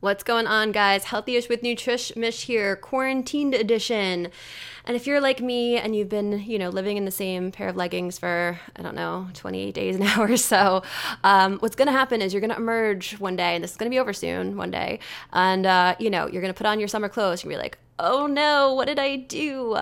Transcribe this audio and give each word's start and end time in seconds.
What's 0.00 0.22
going 0.22 0.46
on, 0.46 0.70
guys? 0.70 1.06
Healthyish 1.06 1.48
with 1.48 1.62
Nutrish 1.62 2.14
Mish 2.14 2.44
here, 2.44 2.76
quarantined 2.76 3.52
edition. 3.52 4.28
And 4.84 4.96
if 4.96 5.08
you're 5.08 5.20
like 5.20 5.40
me 5.40 5.76
and 5.76 5.96
you've 5.96 6.08
been, 6.08 6.44
you 6.46 6.56
know, 6.56 6.68
living 6.68 6.96
in 6.96 7.04
the 7.04 7.10
same 7.10 7.50
pair 7.50 7.68
of 7.68 7.74
leggings 7.74 8.16
for, 8.16 8.60
I 8.76 8.82
don't 8.82 8.94
know, 8.94 9.26
28 9.34 9.74
days 9.74 9.98
now 9.98 10.22
or 10.22 10.36
so, 10.36 10.84
um, 11.24 11.58
what's 11.58 11.74
going 11.74 11.86
to 11.86 11.92
happen 11.92 12.22
is 12.22 12.32
you're 12.32 12.40
going 12.40 12.52
to 12.52 12.56
emerge 12.56 13.18
one 13.18 13.34
day, 13.34 13.56
and 13.56 13.64
this 13.64 13.72
is 13.72 13.76
going 13.76 13.90
to 13.90 13.94
be 13.94 13.98
over 13.98 14.12
soon, 14.12 14.56
one 14.56 14.70
day. 14.70 15.00
And, 15.32 15.66
uh, 15.66 15.96
you 15.98 16.10
know, 16.10 16.28
you're 16.28 16.42
going 16.42 16.54
to 16.54 16.56
put 16.56 16.68
on 16.68 16.78
your 16.78 16.86
summer 16.86 17.08
clothes. 17.08 17.42
You're 17.42 17.50
going 17.50 17.58
to 17.58 17.62
be 17.64 17.70
like, 17.70 17.78
oh 17.98 18.26
no, 18.26 18.74
what 18.74 18.86
did 18.86 18.98
I 18.98 19.16
do? 19.16 19.78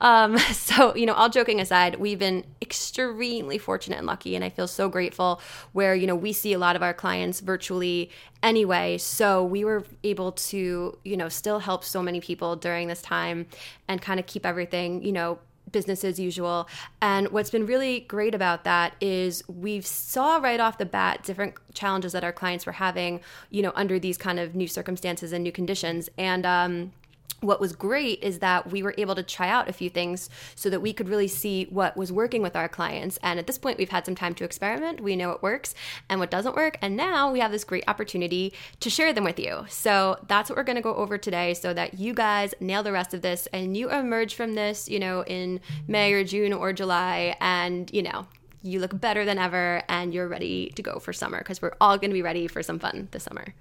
Um, 0.00 0.36
so, 0.52 0.94
you 0.94 1.06
know, 1.06 1.14
all 1.14 1.28
joking 1.28 1.60
aside, 1.60 1.96
we've 1.96 2.18
been 2.18 2.44
extremely 2.60 3.58
fortunate 3.58 3.98
and 3.98 4.06
lucky, 4.06 4.34
and 4.36 4.44
I 4.44 4.50
feel 4.50 4.68
so 4.68 4.88
grateful 4.88 5.40
where, 5.72 5.94
you 5.94 6.06
know, 6.06 6.16
we 6.16 6.32
see 6.32 6.52
a 6.52 6.58
lot 6.58 6.76
of 6.76 6.82
our 6.82 6.92
clients 6.92 7.40
virtually 7.40 8.10
anyway. 8.42 8.98
So 8.98 9.44
we 9.44 9.64
were 9.64 9.84
able 10.04 10.32
to, 10.32 10.98
you 11.04 11.16
know, 11.16 11.28
still 11.28 11.60
help 11.60 11.84
so 11.84 12.02
many 12.02 12.20
people 12.20 12.56
during 12.56 12.88
this 12.88 13.00
time 13.00 13.46
and 13.88 14.02
kind 14.02 14.20
of 14.20 14.26
keep 14.26 14.44
everything, 14.44 15.02
you 15.02 15.12
know, 15.12 15.38
business 15.70 16.04
as 16.04 16.20
usual. 16.20 16.68
And 17.00 17.28
what's 17.28 17.50
been 17.50 17.66
really 17.66 18.00
great 18.00 18.34
about 18.34 18.64
that 18.64 18.94
is 19.00 19.42
we 19.48 19.80
saw 19.80 20.36
right 20.36 20.60
off 20.60 20.78
the 20.78 20.84
bat 20.84 21.22
different 21.22 21.54
challenges 21.72 22.12
that 22.12 22.24
our 22.24 22.32
clients 22.32 22.66
were 22.66 22.72
having, 22.72 23.20
you 23.50 23.62
know, 23.62 23.72
under 23.74 23.98
these 23.98 24.18
kind 24.18 24.38
of 24.38 24.54
new 24.54 24.68
circumstances 24.68 25.32
and 25.32 25.42
new 25.42 25.52
conditions. 25.52 26.10
And 26.18 26.44
um, 26.44 26.92
what 27.42 27.60
was 27.60 27.72
great 27.72 28.22
is 28.22 28.38
that 28.38 28.70
we 28.70 28.82
were 28.82 28.94
able 28.96 29.14
to 29.14 29.22
try 29.22 29.48
out 29.48 29.68
a 29.68 29.72
few 29.72 29.90
things 29.90 30.30
so 30.54 30.70
that 30.70 30.80
we 30.80 30.92
could 30.92 31.08
really 31.08 31.28
see 31.28 31.64
what 31.64 31.96
was 31.96 32.12
working 32.12 32.40
with 32.40 32.56
our 32.56 32.68
clients. 32.68 33.18
And 33.22 33.38
at 33.38 33.46
this 33.46 33.58
point, 33.58 33.78
we've 33.78 33.90
had 33.90 34.06
some 34.06 34.14
time 34.14 34.34
to 34.34 34.44
experiment. 34.44 35.00
We 35.00 35.16
know 35.16 35.28
what 35.28 35.42
works 35.42 35.74
and 36.08 36.20
what 36.20 36.30
doesn't 36.30 36.56
work. 36.56 36.78
And 36.80 36.96
now 36.96 37.30
we 37.32 37.40
have 37.40 37.50
this 37.50 37.64
great 37.64 37.84
opportunity 37.88 38.52
to 38.80 38.88
share 38.88 39.12
them 39.12 39.24
with 39.24 39.38
you. 39.38 39.64
So 39.68 40.18
that's 40.28 40.48
what 40.48 40.56
we're 40.56 40.62
going 40.62 40.76
to 40.76 40.82
go 40.82 40.94
over 40.94 41.18
today 41.18 41.54
so 41.54 41.74
that 41.74 41.98
you 41.98 42.14
guys 42.14 42.54
nail 42.60 42.82
the 42.82 42.92
rest 42.92 43.12
of 43.12 43.22
this 43.22 43.48
and 43.52 43.76
you 43.76 43.90
emerge 43.90 44.34
from 44.34 44.54
this, 44.54 44.88
you 44.88 44.98
know, 44.98 45.24
in 45.24 45.60
May 45.88 46.12
or 46.12 46.24
June 46.24 46.52
or 46.52 46.72
July 46.72 47.36
and, 47.40 47.92
you 47.92 48.02
know, 48.02 48.26
you 48.62 48.78
look 48.78 48.98
better 49.00 49.24
than 49.24 49.38
ever 49.38 49.82
and 49.88 50.14
you're 50.14 50.28
ready 50.28 50.70
to 50.76 50.82
go 50.82 51.00
for 51.00 51.12
summer 51.12 51.38
because 51.38 51.60
we're 51.60 51.74
all 51.80 51.98
going 51.98 52.10
to 52.10 52.14
be 52.14 52.22
ready 52.22 52.46
for 52.46 52.62
some 52.62 52.78
fun 52.78 53.08
this 53.10 53.24
summer. 53.24 53.54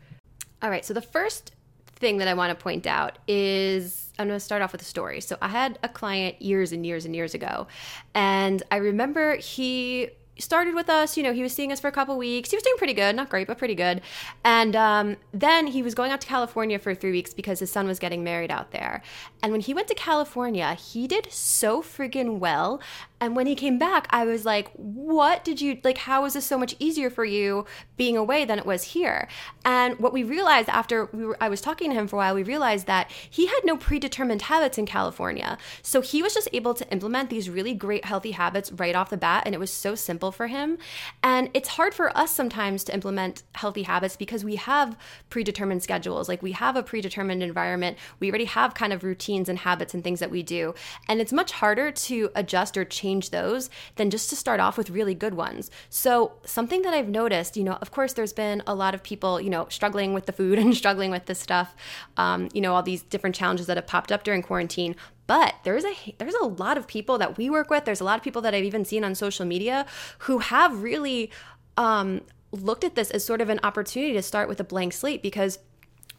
All 0.62 0.70
right, 0.70 0.86
so 0.86 0.94
the 0.94 1.02
first 1.02 1.56
thing 2.02 2.18
that 2.18 2.28
I 2.28 2.34
want 2.34 2.58
to 2.58 2.62
point 2.62 2.86
out 2.86 3.18
is 3.28 4.10
I'm 4.20 4.28
going 4.28 4.38
to 4.38 4.44
start 4.44 4.62
off 4.62 4.74
with 4.74 4.82
a 4.82 4.86
story. 4.86 5.22
So 5.22 5.38
I 5.42 5.48
had 5.48 5.80
a 5.84 5.90
client 5.90 6.42
years 6.42 6.74
and 6.74 6.86
years 6.86 7.06
and 7.06 7.16
years 7.16 7.34
ago, 7.34 7.68
and 8.14 8.62
I 8.70 8.78
remember 8.78 9.38
he 9.38 10.10
started 10.38 10.74
with 10.74 10.90
us. 10.90 11.16
You 11.16 11.24
know, 11.24 11.34
he 11.34 11.44
was 11.44 11.54
seeing 11.54 11.72
us 11.72 11.80
for 11.80 11.88
a 11.88 11.92
couple 11.92 12.18
weeks. 12.18 12.50
He 12.50 12.58
was 12.58 12.64
doing 12.64 12.78
pretty 12.78 12.94
good, 12.94 13.16
not 13.16 13.30
great, 13.30 13.48
but 13.48 13.58
pretty 13.58 13.76
good. 13.76 14.02
And 14.44 14.76
um, 14.76 15.18
then 15.32 15.68
he 15.68 15.84
was 15.84 15.94
going 15.94 16.12
out 16.12 16.22
to 16.22 16.28
California 16.28 16.80
for 16.80 16.94
three 16.96 17.12
weeks 17.12 17.34
because 17.34 17.60
his 17.60 17.72
son 17.72 17.88
was 17.88 18.00
getting 18.00 18.24
married 18.24 18.52
out 18.52 18.72
there. 18.72 19.04
And 19.42 19.52
when 19.52 19.62
he 19.62 19.74
went 19.74 19.88
to 19.90 19.96
California, 19.96 20.74
he 20.74 21.08
did 21.08 21.32
so 21.32 21.82
friggin' 21.82 22.40
well. 22.40 22.82
And 23.22 23.36
when 23.36 23.46
he 23.46 23.54
came 23.54 23.78
back, 23.78 24.08
I 24.10 24.26
was 24.26 24.46
like, 24.46 24.72
what 24.74 25.46
did 25.46 25.62
you, 25.62 25.80
like, 25.84 26.00
how 26.00 26.24
was 26.24 26.34
this 26.34 26.46
so 26.46 26.58
much 26.58 26.76
easier 26.80 27.12
for 27.12 27.24
you 27.24 27.66
being 27.96 28.18
away 28.18 28.46
than 28.46 28.58
it 28.58 28.66
was 28.66 28.84
here? 28.84 29.28
And 29.64 30.00
what 30.00 30.12
we 30.12 30.24
realized 30.24 30.70
after 30.70 31.06
we 31.14 31.26
were, 31.26 31.38
I 31.40 31.48
was 31.48 31.62
talking 31.62 31.92
to 31.92 31.96
him 31.96 32.08
for 32.08 32.16
a 32.16 32.18
while, 32.18 32.34
we 32.34 32.42
realized 32.42 32.88
that 32.88 33.12
he 33.12 33.46
had 33.46 33.60
no 33.64 33.78
predetermined 33.78 34.42
habits 34.42 34.80
in 34.80 34.88
California. 34.88 35.60
So 35.84 36.02
he 36.02 36.24
was 36.24 36.34
just 36.34 36.50
able 36.52 36.74
to 36.74 36.92
implement 36.92 37.30
these 37.30 37.48
really 37.48 37.76
great 37.76 38.06
healthy 38.06 38.32
habits 38.32 38.72
right 38.72 38.96
off 38.96 39.12
the 39.12 39.18
bat. 39.18 39.44
And 39.46 39.54
it 39.54 39.60
was 39.60 39.72
so 39.72 39.94
simple 39.94 40.32
for 40.32 40.48
him. 40.48 40.80
And 41.22 41.52
it's 41.54 41.70
hard 41.70 41.94
for 41.94 42.16
us 42.18 42.32
sometimes 42.32 42.84
to 42.86 42.94
implement 42.94 43.44
healthy 43.54 43.84
habits 43.84 44.16
because 44.16 44.44
we 44.44 44.56
have 44.56 44.98
predetermined 45.30 45.84
schedules. 45.84 46.28
Like 46.28 46.42
we 46.42 46.54
have 46.54 46.76
a 46.76 46.82
predetermined 46.82 47.44
environment. 47.44 48.00
We 48.20 48.30
already 48.30 48.46
have 48.46 48.74
kind 48.74 48.92
of 48.92 49.04
routines 49.04 49.48
and 49.48 49.60
habits 49.60 49.94
and 49.94 50.04
things 50.04 50.20
that 50.22 50.32
we 50.32 50.42
do. 50.42 50.74
And 51.08 51.22
it's 51.22 51.32
much 51.32 51.52
harder 51.52 51.92
to 51.92 52.32
adjust 52.34 52.78
or 52.78 52.84
change 52.84 53.11
change 53.12 53.30
those 53.32 53.70
than 53.96 54.10
just 54.10 54.30
to 54.30 54.36
start 54.36 54.60
off 54.60 54.78
with 54.78 54.90
really 54.90 55.14
good 55.14 55.34
ones. 55.34 55.70
So, 55.90 56.34
something 56.46 56.82
that 56.84 56.94
I've 56.94 57.10
noticed, 57.10 57.58
you 57.58 57.64
know, 57.64 57.78
of 57.82 57.92
course, 57.92 58.14
there's 58.14 58.34
been 58.34 58.64
a 58.66 58.74
lot 58.74 58.96
of 58.96 59.04
people, 59.04 59.42
you 59.42 59.50
know, 59.50 59.68
struggling 59.70 60.14
with 60.14 60.26
the 60.26 60.32
food 60.32 60.58
and 60.62 60.76
struggling 60.76 61.12
with 61.12 61.26
this 61.26 61.40
stuff, 61.40 61.76
um, 62.18 62.50
you 62.54 62.62
know, 62.62 62.74
all 62.74 62.84
these 62.84 63.04
different 63.04 63.36
challenges 63.36 63.68
that 63.68 63.78
have 63.78 63.88
popped 63.88 64.12
up 64.12 64.24
during 64.24 64.42
quarantine. 64.42 64.96
But 65.28 65.56
there's 65.64 65.86
a 65.86 65.94
there's 66.18 66.36
a 66.36 66.46
lot 66.46 66.78
of 66.78 66.88
people 66.88 67.18
that 67.18 67.38
we 67.38 67.50
work 67.50 67.70
with. 67.70 67.86
There's 67.86 68.02
a 68.02 68.04
lot 68.04 68.18
of 68.18 68.24
people 68.24 68.42
that 68.42 68.54
I've 68.54 68.66
even 68.66 68.86
seen 68.86 69.04
on 69.04 69.16
social 69.16 69.46
media 69.46 69.86
who 70.20 70.40
have 70.40 70.84
really 70.84 71.32
um, 71.78 72.22
looked 72.52 72.84
at 72.84 72.96
this 72.96 73.12
as 73.12 73.24
sort 73.24 73.40
of 73.42 73.50
an 73.50 73.60
opportunity 73.64 74.14
to 74.14 74.22
start 74.22 74.50
with 74.50 74.60
a 74.60 74.64
blank 74.64 74.94
slate 74.94 75.22
because 75.22 75.60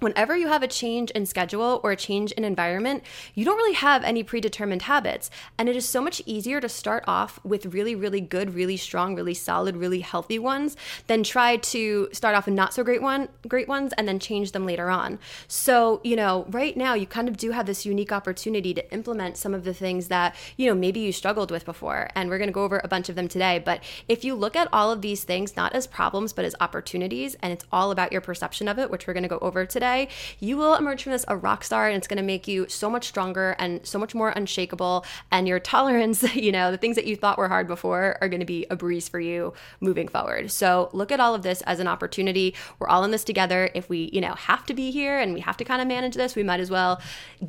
whenever 0.03 0.37
you 0.37 0.49
have 0.49 0.63
a 0.63 0.69
change 0.69 1.11
in 1.13 1.25
schedule 1.25 1.81
or 1.85 1.93
a 1.93 1.97
change 1.97 2.33
in 2.33 2.45
environment, 2.45 3.05
you 3.35 3.45
don't 3.45 3.57
really 3.57 3.75
have 3.75 4.03
any 4.03 4.23
predetermined 4.23 4.83
habits. 4.83 5.31
And 5.57 5.69
it 5.69 5.77
is 5.77 5.89
so 5.89 6.03
much 6.03 6.21
easier 6.27 6.61
to 6.61 6.69
start 6.69 7.05
off 7.07 7.39
with 7.45 7.67
really, 7.67 7.95
really 7.95 8.21
good, 8.21 8.55
really 8.55 8.77
strong, 8.77 9.15
really 9.15 9.35
solid, 9.35 9.77
really 9.77 10.01
healthy 10.01 10.39
ones 10.39 10.77
than 11.07 11.23
try 11.23 11.57
to 11.57 12.09
start 12.13 12.35
off 12.35 12.47
with 12.47 12.55
not 12.55 12.75
so 12.75 12.83
great 12.83 13.01
one, 13.01 13.29
great 13.47 13.69
ones 13.69 13.93
and 13.97 14.09
then 14.09 14.19
change 14.19 14.53
them 14.53 14.67
later 14.67 14.91
on. 14.91 15.21
So, 15.47 16.01
you 16.03 16.17
know, 16.17 16.47
right 16.51 16.77
now 16.77 16.95
you 16.95 17.07
kind 17.07 17.29
of 17.29 17.37
do 17.37 17.53
have 17.53 17.67
this 17.67 17.87
unique 17.87 18.13
opportunity 18.13 18.75
to 18.75 18.93
implement 18.93 19.37
some 19.37 19.55
of 19.55 19.63
the 19.65 19.75
things 19.75 20.09
that, 20.09 20.35
you 20.57 20.67
know, 20.67 20.75
maybe 20.75 20.99
you 20.99 21.13
struggled 21.13 21.53
with 21.53 21.65
before. 21.65 22.11
And 22.17 22.29
we're 22.29 22.39
to 22.49 22.53
go 22.53 22.65
over 22.65 22.81
a 22.83 22.89
bunch 22.89 23.09
of 23.09 23.15
them 23.15 23.29
today. 23.29 23.61
But 23.65 23.83
if 24.09 24.25
you 24.25 24.35
look 24.35 24.57
at 24.57 24.69
all 24.73 24.91
of 24.91 25.01
these 25.01 25.23
things 25.23 25.57
not 25.57 25.75
as 25.75 25.87
problems, 25.87 26.33
but 26.33 26.45
as 26.45 26.57
opportunities, 26.61 27.37
and 27.41 27.53
it's 27.53 27.65
all 27.71 27.93
about 27.93 28.11
your 28.11 28.21
perception 28.21 28.67
of 28.67 28.79
it, 28.79 28.91
which 28.91 29.07
we're 29.07 29.13
to 29.23 29.29
go 29.29 29.39
over 29.41 29.65
today 29.65 29.92
you 30.41 30.57
will 30.57 30.75
emerge 30.75 31.03
from 31.03 31.13
this 31.13 31.25
a 31.29 31.37
rock 31.37 31.65
star 31.65 31.89
and 31.89 31.97
it's 31.97 32.07
going 32.07 32.17
to 32.19 32.23
make 32.23 32.47
you 32.49 32.67
so 32.69 32.91
much 32.91 33.07
stronger 33.07 33.55
and 33.59 33.85
so 33.87 33.99
much 33.99 34.15
more 34.15 34.31
unshakable. 34.31 35.05
And 35.31 35.47
your 35.47 35.61
tolerance, 35.61 36.23
you 36.35 36.53
know, 36.53 36.71
the 36.71 36.79
things 36.79 36.97
that 36.97 37.07
you 37.07 37.17
thought 37.17 37.39
were 37.39 37.49
hard 37.49 37.67
before 37.67 38.19
are 38.21 38.29
going 38.29 38.41
to 38.41 38.47
be 38.47 38.67
a 38.71 38.77
breeze 38.77 39.09
for 39.09 39.21
you 39.21 39.53
moving 39.81 40.09
forward. 40.09 40.51
So 40.51 40.91
look 40.93 41.13
at 41.13 41.21
all 41.21 41.35
of 41.35 41.43
this 41.43 41.63
as 41.63 41.81
an 41.81 41.89
opportunity. 41.89 42.55
We're 42.79 42.89
all 42.89 43.05
in 43.05 43.11
this 43.11 43.25
together. 43.25 43.71
If 43.75 43.89
we, 43.89 44.11
you 44.13 44.21
know, 44.21 44.35
have 44.35 44.67
to 44.67 44.75
be 44.75 44.91
here 44.91 45.19
and 45.19 45.35
we 45.35 45.41
have 45.41 45.57
to 45.59 45.65
kind 45.65 45.83
of 45.83 45.89
manage 45.89 46.15
this, 46.15 46.37
we 46.37 46.43
might 46.43 46.61
as 46.61 46.71
well 46.71 47.01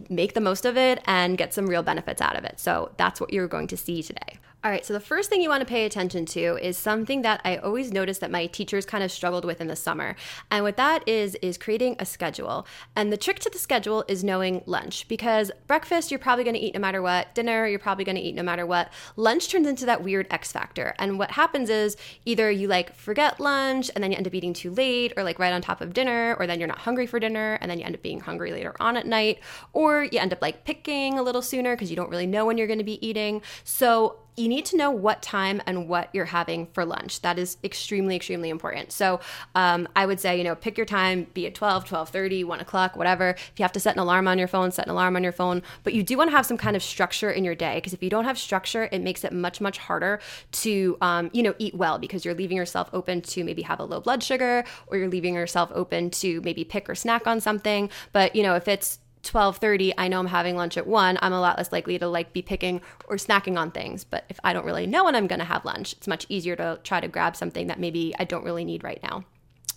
make 0.10 0.34
the 0.34 0.42
most 0.42 0.66
of 0.66 0.78
it 0.78 1.02
and 1.06 1.38
get 1.38 1.54
some 1.54 1.68
real 1.68 1.84
benefits 1.84 2.22
out 2.22 2.36
of 2.36 2.44
it. 2.44 2.60
So 2.60 2.92
that's 2.98 3.20
what 3.20 3.34
you're 3.34 3.48
going 3.48 3.68
to 3.68 3.78
see 3.78 4.04
today. 4.04 4.40
All 4.66 4.72
right, 4.72 4.86
so 4.86 4.94
the 4.94 5.02
first 5.02 5.30
thing 5.30 5.42
you 5.42 5.50
want 5.50 5.60
to 5.60 5.66
pay 5.66 5.86
attention 5.86 6.26
to 6.28 6.58
is 6.66 6.78
something 6.78 7.22
that 7.24 7.42
I 7.44 7.58
always 7.58 7.92
noticed 7.92 8.22
that 8.22 8.32
my 8.32 8.46
teachers 8.46 8.86
kind 8.86 9.04
of 9.04 9.12
struggled 9.12 9.44
with 9.44 9.60
in 9.60 9.68
the 9.68 9.76
summer. 9.76 10.16
And 10.50 10.64
what 10.64 10.78
that 10.78 11.06
is 11.06 11.36
is 11.42 11.58
creating 11.58 11.98
a 12.00 12.06
schedule. 12.06 12.66
And 12.96 13.12
the 13.12 13.18
trick 13.18 13.40
to 13.40 13.50
the 13.50 13.60
schedule 13.60 14.06
is 14.08 14.24
knowing 14.24 14.64
lunch 14.66 15.10
because 15.10 15.52
breakfast 15.68 16.12
you're 16.12 16.20
probably 16.20 16.46
going 16.46 16.56
to 16.56 16.62
eat 16.62 16.76
no 16.76 16.80
matter 16.80 17.02
what, 17.02 17.36
dinner 17.36 17.68
you're 17.68 17.78
probably 17.78 18.06
going 18.06 18.16
to 18.16 18.22
eat 18.22 18.36
no 18.36 18.42
matter 18.42 18.66
what. 18.66 18.90
Lunch 19.18 19.50
turns 19.50 19.68
into 19.68 19.86
that 19.86 20.02
weird 20.02 20.28
X 20.32 20.54
factor. 20.54 20.96
And 20.98 21.20
what 21.20 21.32
happens 21.32 21.70
is 21.70 21.98
either 22.24 22.50
you 22.50 22.70
like 22.70 22.96
forget 22.96 23.42
lunch 23.42 23.92
and 23.94 24.02
then 24.02 24.12
you 24.12 24.18
end 24.18 24.28
up 24.28 24.34
eating 24.34 24.54
too 24.54 24.72
late 24.72 25.12
or 25.18 25.26
like 25.26 25.40
right 25.40 25.52
on 25.52 25.62
top 25.62 25.82
of 25.82 25.94
dinner 25.94 26.38
or 26.40 26.48
then 26.48 26.60
you're 26.60 26.70
not 26.70 26.80
hungry 26.80 27.06
for 27.06 27.20
dinner 27.20 27.58
and 27.60 27.70
then 27.70 27.80
you 27.80 27.86
end 27.86 27.96
up 27.96 28.02
being 28.02 28.22
hungry 28.22 28.54
later 28.54 28.74
on 28.80 28.96
at 28.96 29.06
night 29.06 29.40
or 29.74 30.06
you 30.06 30.20
end 30.20 30.32
up 30.32 30.42
like 30.42 30.64
picking 30.64 31.20
a 31.20 31.22
little 31.22 31.42
sooner 31.42 31.76
because 31.76 31.90
you 31.90 31.98
don't 31.98 32.10
really 32.10 32.28
know 32.28 32.46
when 32.46 32.58
you're 32.58 32.68
going 32.68 32.80
to 32.80 32.86
be 32.86 33.06
eating. 33.06 33.42
So 33.66 34.20
you 34.36 34.48
need 34.48 34.66
to 34.66 34.78
know 34.78 34.90
what 34.90 35.22
time 35.22 35.62
and 35.66 35.88
what 35.88 36.10
you're 36.14 36.26
having 36.26 36.68
for 36.68 36.86
lunch. 36.86 37.22
That 37.22 37.38
is 37.38 37.58
extremely, 37.64 38.16
extremely 38.16 38.50
important. 38.50 38.92
So 38.92 39.20
um, 39.54 39.88
I 39.96 40.06
would 40.06 40.20
say, 40.20 40.38
you 40.38 40.44
know, 40.44 40.56
pick 40.56 40.78
your 40.78 40.86
time, 40.86 41.28
be 41.34 41.46
it 41.46 41.54
12, 41.56 41.86
12.30, 41.86 42.46
1 42.46 42.60
o'clock, 42.60 42.96
whatever. 42.96 43.30
If 43.30 43.54
you 43.58 43.64
have 43.64 43.72
to 43.74 43.80
set 43.80 43.96
an 43.96 44.00
alarm 44.00 44.28
on 44.28 44.40
your 44.40 44.48
phone, 44.48 44.72
set 44.72 44.86
an 44.86 44.92
alarm 44.92 45.16
on 45.16 45.24
your 45.24 45.32
phone. 45.32 45.62
But 45.84 45.94
you 45.94 46.04
do 46.04 46.18
want 46.18 46.32
to 46.32 46.36
have 46.36 46.46
some 46.46 46.58
kind 46.58 46.76
of 46.76 46.82
structure 46.82 47.30
in 47.30 47.44
your 47.44 47.56
day 47.56 47.76
because 47.76 47.94
if 47.94 48.02
you 48.02 48.10
don't 48.10 48.26
have 48.26 48.38
structure, 48.38 48.90
it 48.92 49.02
makes 49.02 49.24
it 49.24 49.34
much, 49.34 49.62
much 49.62 49.78
harder 49.78 50.20
to, 50.54 50.98
um, 51.02 51.30
you 51.34 51.44
know, 51.44 51.54
eat 51.60 51.76
well 51.76 52.00
because 52.00 52.26
you're 52.26 52.34
leaving 52.34 52.58
yourself 52.58 52.90
open 52.94 53.22
to 53.22 53.44
maybe 53.44 53.62
have 53.62 53.80
a 53.80 53.84
low 53.84 54.00
blood 54.00 54.24
sugar 54.24 54.64
or 54.88 54.98
you're 54.98 55.10
leaving 55.10 55.36
yourself 55.36 55.72
open 55.76 56.10
to 56.10 56.42
maybe 56.42 56.64
pick 56.64 56.90
or 56.90 56.96
snack 56.96 57.28
on 57.28 57.40
something. 57.40 57.90
But, 58.12 58.36
you 58.36 58.42
know, 58.42 58.56
if 58.56 58.68
it's 58.68 59.00
12:30 59.24 59.94
I 59.98 60.08
know 60.08 60.20
I'm 60.20 60.28
having 60.28 60.56
lunch 60.56 60.78
at 60.78 60.86
1 60.86 61.18
I'm 61.22 61.34
a 61.34 61.42
lot 61.42 61.58
less 61.58 61.72
likely 61.72 61.98
to 61.98 62.08
like 62.08 62.34
be 62.34 62.42
picking 62.42 62.82
or 63.08 63.16
snacking 63.16 63.58
on 63.58 63.72
things. 63.72 64.04
But 64.04 64.26
if 64.30 64.40
I 64.44 64.54
don't 64.54 64.66
really 64.66 64.86
know 64.86 65.06
when 65.06 65.16
I'm 65.16 65.28
going 65.28 65.40
to 65.40 65.46
have 65.46 65.66
lunch 65.66 65.94
it's 65.94 66.08
much 66.08 66.26
easier 66.30 66.56
to 66.58 66.80
try 66.84 67.00
to 67.00 67.08
grab 67.08 67.36
something 67.36 67.68
that 67.68 67.80
maybe 67.80 68.14
I 68.20 68.26
don't 68.26 68.44
really 68.44 68.66
need 68.66 68.84
right 68.84 69.02
now. 69.02 69.24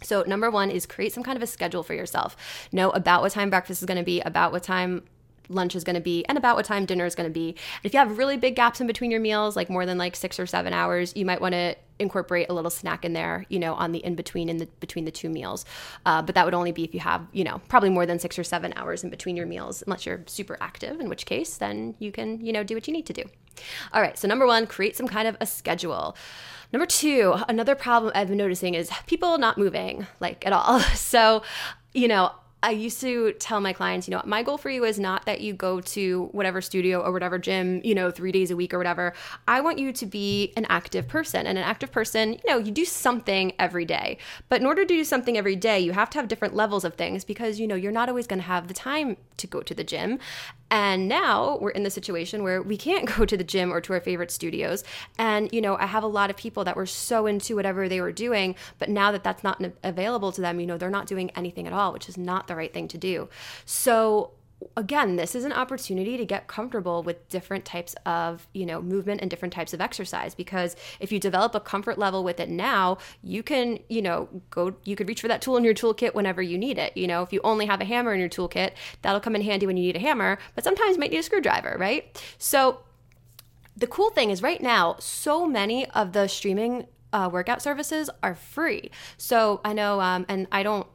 So 0.02 0.22
number 0.26 0.50
1 0.50 0.70
is 0.70 0.84
create 0.84 1.12
some 1.12 1.22
kind 1.22 1.36
of 1.36 1.42
a 1.42 1.46
schedule 1.46 1.82
for 1.82 1.94
yourself. 1.94 2.36
Know 2.70 2.90
about 2.90 3.22
what 3.22 3.32
time 3.32 3.50
breakfast 3.50 3.82
is 3.82 3.86
going 3.86 3.98
to 3.98 4.04
be 4.04 4.20
about 4.20 4.52
what 4.52 4.62
time 4.62 5.04
lunch 5.48 5.74
is 5.74 5.84
going 5.84 5.94
to 5.94 6.00
be 6.00 6.24
and 6.26 6.38
about 6.38 6.56
what 6.56 6.64
time 6.64 6.84
dinner 6.84 7.06
is 7.06 7.14
going 7.14 7.28
to 7.28 7.32
be. 7.32 7.50
And 7.50 7.84
if 7.84 7.92
you 7.92 7.98
have 7.98 8.18
really 8.18 8.36
big 8.36 8.56
gaps 8.56 8.80
in 8.80 8.86
between 8.86 9.10
your 9.10 9.20
meals, 9.20 9.56
like 9.56 9.70
more 9.70 9.86
than 9.86 9.98
like 9.98 10.16
6 10.16 10.38
or 10.38 10.46
7 10.46 10.72
hours, 10.72 11.12
you 11.16 11.24
might 11.24 11.40
want 11.40 11.52
to 11.52 11.76
incorporate 11.98 12.48
a 12.48 12.52
little 12.52 12.70
snack 12.70 13.04
in 13.04 13.12
there, 13.12 13.46
you 13.48 13.58
know, 13.58 13.74
on 13.74 13.92
the 13.92 14.04
in 14.04 14.14
between 14.14 14.48
in 14.48 14.58
the 14.58 14.66
between 14.80 15.04
the 15.04 15.10
two 15.10 15.28
meals. 15.28 15.64
Uh, 16.04 16.22
but 16.22 16.34
that 16.34 16.44
would 16.44 16.54
only 16.54 16.72
be 16.72 16.84
if 16.84 16.94
you 16.94 17.00
have, 17.00 17.26
you 17.32 17.44
know, 17.44 17.60
probably 17.68 17.90
more 17.90 18.06
than 18.06 18.18
six 18.18 18.38
or 18.38 18.44
seven 18.44 18.72
hours 18.76 19.04
in 19.04 19.10
between 19.10 19.36
your 19.36 19.46
meals, 19.46 19.82
unless 19.86 20.06
you're 20.06 20.22
super 20.26 20.56
active. 20.60 21.00
In 21.00 21.08
which 21.08 21.26
case, 21.26 21.56
then 21.56 21.94
you 21.98 22.12
can, 22.12 22.44
you 22.44 22.52
know, 22.52 22.62
do 22.62 22.74
what 22.74 22.86
you 22.86 22.92
need 22.92 23.06
to 23.06 23.12
do. 23.12 23.24
All 23.92 24.02
right. 24.02 24.18
So 24.18 24.28
number 24.28 24.46
one, 24.46 24.66
create 24.66 24.96
some 24.96 25.08
kind 25.08 25.26
of 25.26 25.36
a 25.40 25.46
schedule. 25.46 26.16
Number 26.72 26.86
two, 26.86 27.34
another 27.48 27.74
problem 27.74 28.12
I've 28.14 28.28
been 28.28 28.36
noticing 28.36 28.74
is 28.74 28.90
people 29.06 29.38
not 29.38 29.56
moving 29.56 30.06
like 30.20 30.46
at 30.46 30.52
all. 30.52 30.80
So, 30.96 31.42
you 31.94 32.08
know, 32.08 32.32
I 32.62 32.70
used 32.70 33.00
to 33.02 33.32
tell 33.34 33.60
my 33.60 33.72
clients, 33.72 34.08
you 34.08 34.12
know, 34.12 34.22
my 34.24 34.42
goal 34.42 34.56
for 34.56 34.70
you 34.70 34.84
is 34.84 34.98
not 34.98 35.26
that 35.26 35.40
you 35.40 35.52
go 35.52 35.80
to 35.82 36.28
whatever 36.32 36.60
studio 36.60 37.00
or 37.00 37.12
whatever 37.12 37.38
gym, 37.38 37.80
you 37.84 37.94
know, 37.94 38.10
three 38.10 38.32
days 38.32 38.50
a 38.50 38.56
week 38.56 38.72
or 38.72 38.78
whatever. 38.78 39.12
I 39.46 39.60
want 39.60 39.78
you 39.78 39.92
to 39.92 40.06
be 40.06 40.52
an 40.56 40.66
active 40.68 41.06
person. 41.06 41.46
And 41.46 41.58
an 41.58 41.64
active 41.64 41.92
person, 41.92 42.32
you 42.32 42.50
know, 42.50 42.58
you 42.58 42.72
do 42.72 42.84
something 42.84 43.52
every 43.58 43.84
day. 43.84 44.18
But 44.48 44.60
in 44.60 44.66
order 44.66 44.84
to 44.84 44.88
do 44.88 45.04
something 45.04 45.36
every 45.36 45.54
day, 45.54 45.78
you 45.78 45.92
have 45.92 46.10
to 46.10 46.18
have 46.18 46.28
different 46.28 46.54
levels 46.54 46.84
of 46.84 46.94
things 46.94 47.24
because, 47.24 47.60
you 47.60 47.66
know, 47.66 47.74
you're 47.74 47.92
not 47.92 48.08
always 48.08 48.26
going 48.26 48.40
to 48.40 48.46
have 48.46 48.68
the 48.68 48.74
time 48.74 49.16
to 49.36 49.46
go 49.46 49.60
to 49.60 49.74
the 49.74 49.84
gym. 49.84 50.18
And 50.70 51.08
now 51.08 51.58
we're 51.60 51.70
in 51.70 51.84
the 51.84 51.90
situation 51.90 52.42
where 52.42 52.60
we 52.60 52.76
can't 52.76 53.04
go 53.16 53.24
to 53.24 53.36
the 53.36 53.44
gym 53.44 53.72
or 53.72 53.80
to 53.82 53.92
our 53.92 54.00
favorite 54.00 54.30
studios. 54.30 54.82
And, 55.18 55.52
you 55.52 55.60
know, 55.60 55.76
I 55.76 55.86
have 55.86 56.02
a 56.02 56.08
lot 56.08 56.30
of 56.30 56.36
people 56.36 56.64
that 56.64 56.76
were 56.76 56.86
so 56.86 57.26
into 57.26 57.54
whatever 57.54 57.88
they 57.88 58.00
were 58.00 58.12
doing, 58.12 58.56
but 58.78 58.88
now 58.88 59.12
that 59.12 59.22
that's 59.22 59.44
not 59.44 59.62
available 59.84 60.32
to 60.32 60.40
them, 60.40 60.58
you 60.58 60.66
know, 60.66 60.78
they're 60.78 60.90
not 60.90 61.06
doing 61.06 61.30
anything 61.36 61.66
at 61.66 61.72
all, 61.72 61.92
which 61.92 62.08
is 62.08 62.18
not 62.18 62.45
the 62.46 62.56
right 62.56 62.72
thing 62.72 62.88
to 62.88 62.98
do. 62.98 63.28
So, 63.64 64.32
again 64.76 65.16
this 65.16 65.34
is 65.34 65.44
an 65.44 65.52
opportunity 65.52 66.16
to 66.16 66.24
get 66.24 66.46
comfortable 66.46 67.02
with 67.02 67.28
different 67.28 67.64
types 67.64 67.94
of 68.06 68.46
you 68.54 68.64
know 68.64 68.80
movement 68.80 69.20
and 69.20 69.30
different 69.30 69.52
types 69.52 69.74
of 69.74 69.80
exercise 69.80 70.34
because 70.34 70.76
if 70.98 71.12
you 71.12 71.20
develop 71.20 71.54
a 71.54 71.60
comfort 71.60 71.98
level 71.98 72.24
with 72.24 72.40
it 72.40 72.48
now 72.48 72.96
you 73.22 73.42
can 73.42 73.78
you 73.88 74.00
know 74.00 74.28
go 74.50 74.74
you 74.84 74.96
could 74.96 75.08
reach 75.08 75.20
for 75.20 75.28
that 75.28 75.42
tool 75.42 75.56
in 75.56 75.64
your 75.64 75.74
toolkit 75.74 76.14
whenever 76.14 76.40
you 76.40 76.56
need 76.56 76.78
it. 76.78 76.96
You 76.96 77.06
know 77.06 77.22
if 77.22 77.32
you 77.32 77.40
only 77.44 77.66
have 77.66 77.80
a 77.80 77.84
hammer 77.84 78.14
in 78.14 78.20
your 78.20 78.28
toolkit 78.28 78.72
that'll 79.02 79.20
come 79.20 79.36
in 79.36 79.42
handy 79.42 79.66
when 79.66 79.76
you 79.76 79.84
need 79.84 79.96
a 79.96 80.00
hammer 80.00 80.38
but 80.54 80.64
sometimes 80.64 80.96
you 80.96 81.00
might 81.00 81.10
need 81.10 81.18
a 81.18 81.22
screwdriver 81.22 81.76
right? 81.78 82.20
So 82.38 82.80
the 83.76 83.86
cool 83.86 84.10
thing 84.10 84.30
is 84.30 84.42
right 84.42 84.62
now 84.62 84.96
so 84.98 85.46
many 85.46 85.88
of 85.90 86.12
the 86.12 86.28
streaming 86.28 86.86
uh, 87.12 87.28
workout 87.32 87.62
services 87.62 88.08
are 88.22 88.34
free. 88.34 88.90
So 89.18 89.60
i 89.64 89.74
know 89.74 90.00
um, 90.00 90.24
and 90.28 90.46
i 90.50 90.62
don't 90.62 90.86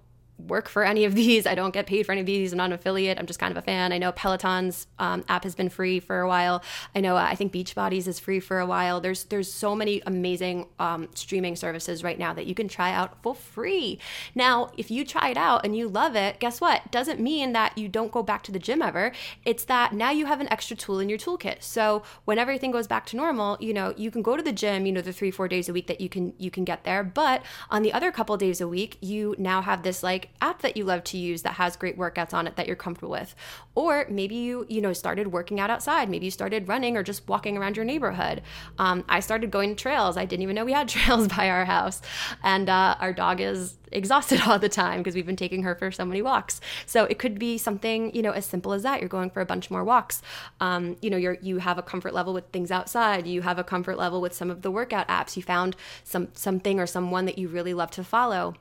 work 0.47 0.69
for 0.69 0.83
any 0.83 1.05
of 1.05 1.15
these. 1.21 1.45
I 1.45 1.55
don't 1.55 1.73
get 1.73 1.87
paid 1.87 2.05
for 2.05 2.11
any 2.11 2.21
of 2.21 2.27
these. 2.27 2.51
I'm 2.51 2.57
not 2.57 2.65
an 2.65 2.73
affiliate. 2.73 3.19
I'm 3.19 3.25
just 3.25 3.39
kind 3.39 3.51
of 3.51 3.57
a 3.57 3.61
fan. 3.61 3.91
I 3.91 3.97
know 3.97 4.11
Peloton's 4.11 4.87
um, 4.99 5.23
app 5.27 5.43
has 5.43 5.55
been 5.55 5.69
free 5.69 5.99
for 5.99 6.19
a 6.19 6.27
while. 6.27 6.63
I 6.95 7.01
know 7.01 7.17
uh, 7.17 7.21
I 7.21 7.35
think 7.35 7.51
Beachbody's 7.51 8.07
is 8.07 8.19
free 8.19 8.39
for 8.39 8.59
a 8.59 8.65
while. 8.65 9.01
There's 9.01 9.25
there's 9.25 9.51
so 9.51 9.75
many 9.75 10.01
amazing 10.05 10.67
um, 10.79 11.09
streaming 11.15 11.55
services 11.55 12.03
right 12.03 12.17
now 12.17 12.33
that 12.33 12.45
you 12.45 12.55
can 12.55 12.67
try 12.67 12.91
out 12.91 13.21
for 13.21 13.35
free. 13.35 13.99
Now, 14.35 14.71
if 14.77 14.89
you 14.91 15.05
try 15.05 15.29
it 15.29 15.37
out 15.37 15.65
and 15.65 15.75
you 15.75 15.87
love 15.87 16.15
it, 16.15 16.39
guess 16.39 16.61
what? 16.61 16.91
Doesn't 16.91 17.19
mean 17.19 17.53
that 17.53 17.77
you 17.77 17.87
don't 17.87 18.11
go 18.11 18.23
back 18.23 18.43
to 18.43 18.51
the 18.51 18.59
gym 18.59 18.81
ever. 18.81 19.11
It's 19.45 19.65
that 19.65 19.93
now 19.93 20.11
you 20.11 20.25
have 20.25 20.41
an 20.41 20.51
extra 20.51 20.75
tool 20.75 20.99
in 20.99 21.09
your 21.09 21.17
toolkit. 21.17 21.61
So 21.63 22.03
when 22.25 22.39
everything 22.39 22.71
goes 22.71 22.87
back 22.87 23.05
to 23.07 23.15
normal, 23.15 23.57
you 23.59 23.73
know 23.73 23.93
you 23.97 24.11
can 24.11 24.21
go 24.21 24.35
to 24.35 24.43
the 24.43 24.51
gym. 24.51 24.85
You 24.85 24.91
know 24.91 25.01
the 25.01 25.13
three 25.13 25.31
four 25.31 25.47
days 25.47 25.69
a 25.69 25.73
week 25.73 25.87
that 25.87 26.01
you 26.01 26.09
can 26.09 26.33
you 26.37 26.51
can 26.51 26.63
get 26.63 26.83
there. 26.83 27.03
But 27.03 27.43
on 27.69 27.81
the 27.81 27.93
other 27.93 28.11
couple 28.11 28.35
days 28.37 28.61
a 28.61 28.67
week, 28.67 28.97
you 29.01 29.35
now 29.37 29.61
have 29.61 29.83
this 29.83 30.03
like 30.03 30.29
app 30.41 30.61
that 30.61 30.77
you 30.77 30.83
love 30.83 31.03
to 31.05 31.17
use 31.17 31.41
that 31.41 31.53
has 31.53 31.75
great 31.75 31.97
workouts 31.97 32.33
on 32.33 32.47
it 32.47 32.55
that 32.55 32.67
you're 32.67 32.75
comfortable 32.75 33.11
with. 33.11 33.35
Or 33.75 34.05
maybe 34.09 34.35
you, 34.35 34.65
you 34.69 34.81
know, 34.81 34.93
started 34.93 35.27
working 35.27 35.59
out 35.59 35.69
outside. 35.69 36.09
Maybe 36.09 36.25
you 36.25 36.31
started 36.31 36.67
running 36.67 36.97
or 36.97 37.03
just 37.03 37.27
walking 37.27 37.57
around 37.57 37.75
your 37.75 37.85
neighborhood. 37.85 38.41
Um, 38.77 39.03
I 39.07 39.19
started 39.19 39.51
going 39.51 39.69
to 39.69 39.75
trails. 39.75 40.17
I 40.17 40.25
didn't 40.25 40.43
even 40.43 40.55
know 40.55 40.65
we 40.65 40.73
had 40.73 40.87
trails 40.89 41.27
by 41.27 41.49
our 41.49 41.65
house. 41.65 42.01
And 42.43 42.69
uh, 42.69 42.95
our 42.99 43.13
dog 43.13 43.41
is 43.41 43.77
exhausted 43.91 44.41
all 44.47 44.59
the 44.59 44.69
time 44.69 44.99
because 44.99 45.15
we've 45.15 45.25
been 45.25 45.35
taking 45.35 45.63
her 45.63 45.75
for 45.75 45.91
so 45.91 46.05
many 46.05 46.21
walks. 46.21 46.61
So 46.85 47.05
it 47.05 47.19
could 47.19 47.37
be 47.37 47.57
something, 47.57 48.13
you 48.15 48.21
know, 48.21 48.31
as 48.31 48.45
simple 48.45 48.73
as 48.73 48.83
that. 48.83 48.99
You're 48.99 49.09
going 49.09 49.29
for 49.29 49.41
a 49.41 49.45
bunch 49.45 49.69
more 49.69 49.83
walks. 49.83 50.21
Um, 50.59 50.97
you 51.01 51.09
know, 51.09 51.17
you're 51.17 51.37
you 51.41 51.57
have 51.59 51.77
a 51.77 51.83
comfort 51.83 52.13
level 52.13 52.33
with 52.33 52.47
things 52.47 52.71
outside. 52.71 53.27
You 53.27 53.41
have 53.41 53.59
a 53.59 53.63
comfort 53.63 53.97
level 53.97 54.21
with 54.21 54.33
some 54.33 54.49
of 54.49 54.61
the 54.61 54.71
workout 54.71 55.07
apps. 55.07 55.35
You 55.37 55.43
found 55.43 55.75
some 56.03 56.29
something 56.33 56.79
or 56.79 56.87
someone 56.87 57.25
that 57.25 57.37
you 57.37 57.47
really 57.47 57.73
love 57.73 57.91
to 57.91 58.03
follow. 58.03 58.55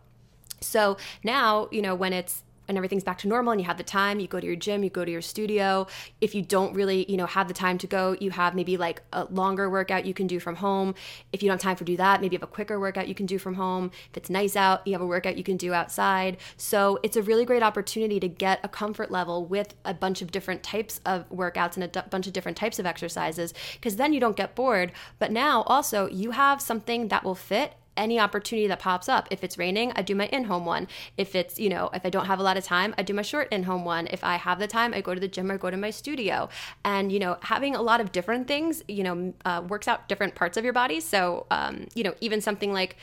So 0.60 0.96
now, 1.24 1.68
you 1.70 1.82
know, 1.82 1.94
when 1.94 2.12
it's 2.12 2.42
and 2.70 2.78
everything's 2.78 3.04
back 3.04 3.18
to 3.18 3.28
normal 3.28 3.50
and 3.52 3.60
you 3.60 3.66
have 3.66 3.76
the 3.76 3.82
time, 3.82 4.20
you 4.20 4.28
go 4.28 4.40
to 4.40 4.46
your 4.46 4.56
gym, 4.56 4.84
you 4.84 4.90
go 4.90 5.04
to 5.04 5.10
your 5.10 5.20
studio. 5.20 5.86
If 6.20 6.34
you 6.34 6.42
don't 6.42 6.72
really, 6.72 7.04
you 7.10 7.16
know, 7.16 7.26
have 7.26 7.48
the 7.48 7.54
time 7.54 7.78
to 7.78 7.86
go, 7.86 8.16
you 8.20 8.30
have 8.30 8.54
maybe 8.54 8.76
like 8.76 9.02
a 9.12 9.24
longer 9.24 9.68
workout 9.68 10.06
you 10.06 10.14
can 10.14 10.28
do 10.28 10.38
from 10.38 10.54
home. 10.56 10.94
If 11.32 11.42
you 11.42 11.48
don't 11.48 11.60
have 11.60 11.62
time 11.62 11.76
to 11.76 11.84
do 11.84 11.96
that, 11.96 12.20
maybe 12.20 12.34
you 12.34 12.38
have 12.38 12.48
a 12.48 12.52
quicker 12.52 12.78
workout 12.78 13.08
you 13.08 13.14
can 13.14 13.26
do 13.26 13.38
from 13.38 13.54
home. 13.54 13.90
If 14.10 14.16
it's 14.16 14.30
nice 14.30 14.54
out, 14.54 14.86
you 14.86 14.92
have 14.92 15.02
a 15.02 15.06
workout 15.06 15.36
you 15.36 15.42
can 15.42 15.56
do 15.56 15.74
outside. 15.74 16.36
So 16.56 17.00
it's 17.02 17.16
a 17.16 17.22
really 17.22 17.44
great 17.44 17.64
opportunity 17.64 18.20
to 18.20 18.28
get 18.28 18.60
a 18.62 18.68
comfort 18.68 19.10
level 19.10 19.44
with 19.44 19.74
a 19.84 19.92
bunch 19.92 20.22
of 20.22 20.30
different 20.30 20.62
types 20.62 21.00
of 21.04 21.28
workouts 21.28 21.74
and 21.74 21.82
a 21.82 21.88
d- 21.88 22.00
bunch 22.08 22.28
of 22.28 22.32
different 22.32 22.56
types 22.56 22.78
of 22.78 22.86
exercises 22.86 23.52
because 23.74 23.96
then 23.96 24.12
you 24.12 24.20
don't 24.20 24.36
get 24.36 24.54
bored. 24.54 24.92
But 25.18 25.32
now 25.32 25.62
also 25.62 26.08
you 26.08 26.30
have 26.30 26.62
something 26.62 27.08
that 27.08 27.24
will 27.24 27.34
fit 27.34 27.74
any 27.96 28.18
opportunity 28.18 28.66
that 28.68 28.78
pops 28.78 29.08
up. 29.08 29.28
If 29.30 29.44
it's 29.44 29.58
raining, 29.58 29.92
I 29.96 30.02
do 30.02 30.14
my 30.14 30.26
in 30.26 30.44
home 30.44 30.64
one. 30.64 30.88
If 31.16 31.34
it's, 31.34 31.58
you 31.58 31.68
know, 31.68 31.90
if 31.92 32.04
I 32.04 32.10
don't 32.10 32.26
have 32.26 32.38
a 32.38 32.42
lot 32.42 32.56
of 32.56 32.64
time, 32.64 32.94
I 32.96 33.02
do 33.02 33.14
my 33.14 33.22
short 33.22 33.48
in 33.52 33.64
home 33.64 33.84
one. 33.84 34.06
If 34.10 34.24
I 34.24 34.36
have 34.36 34.58
the 34.58 34.66
time, 34.66 34.94
I 34.94 35.00
go 35.00 35.14
to 35.14 35.20
the 35.20 35.28
gym 35.28 35.50
or 35.50 35.58
go 35.58 35.70
to 35.70 35.76
my 35.76 35.90
studio. 35.90 36.48
And, 36.84 37.12
you 37.12 37.18
know, 37.18 37.38
having 37.42 37.74
a 37.74 37.82
lot 37.82 38.00
of 38.00 38.12
different 38.12 38.46
things, 38.48 38.82
you 38.88 39.02
know, 39.02 39.34
uh, 39.44 39.62
works 39.66 39.88
out 39.88 40.08
different 40.08 40.34
parts 40.34 40.56
of 40.56 40.64
your 40.64 40.72
body. 40.72 41.00
So, 41.00 41.46
um, 41.50 41.88
you 41.94 42.02
know, 42.02 42.14
even 42.20 42.40
something 42.40 42.72
like, 42.72 42.96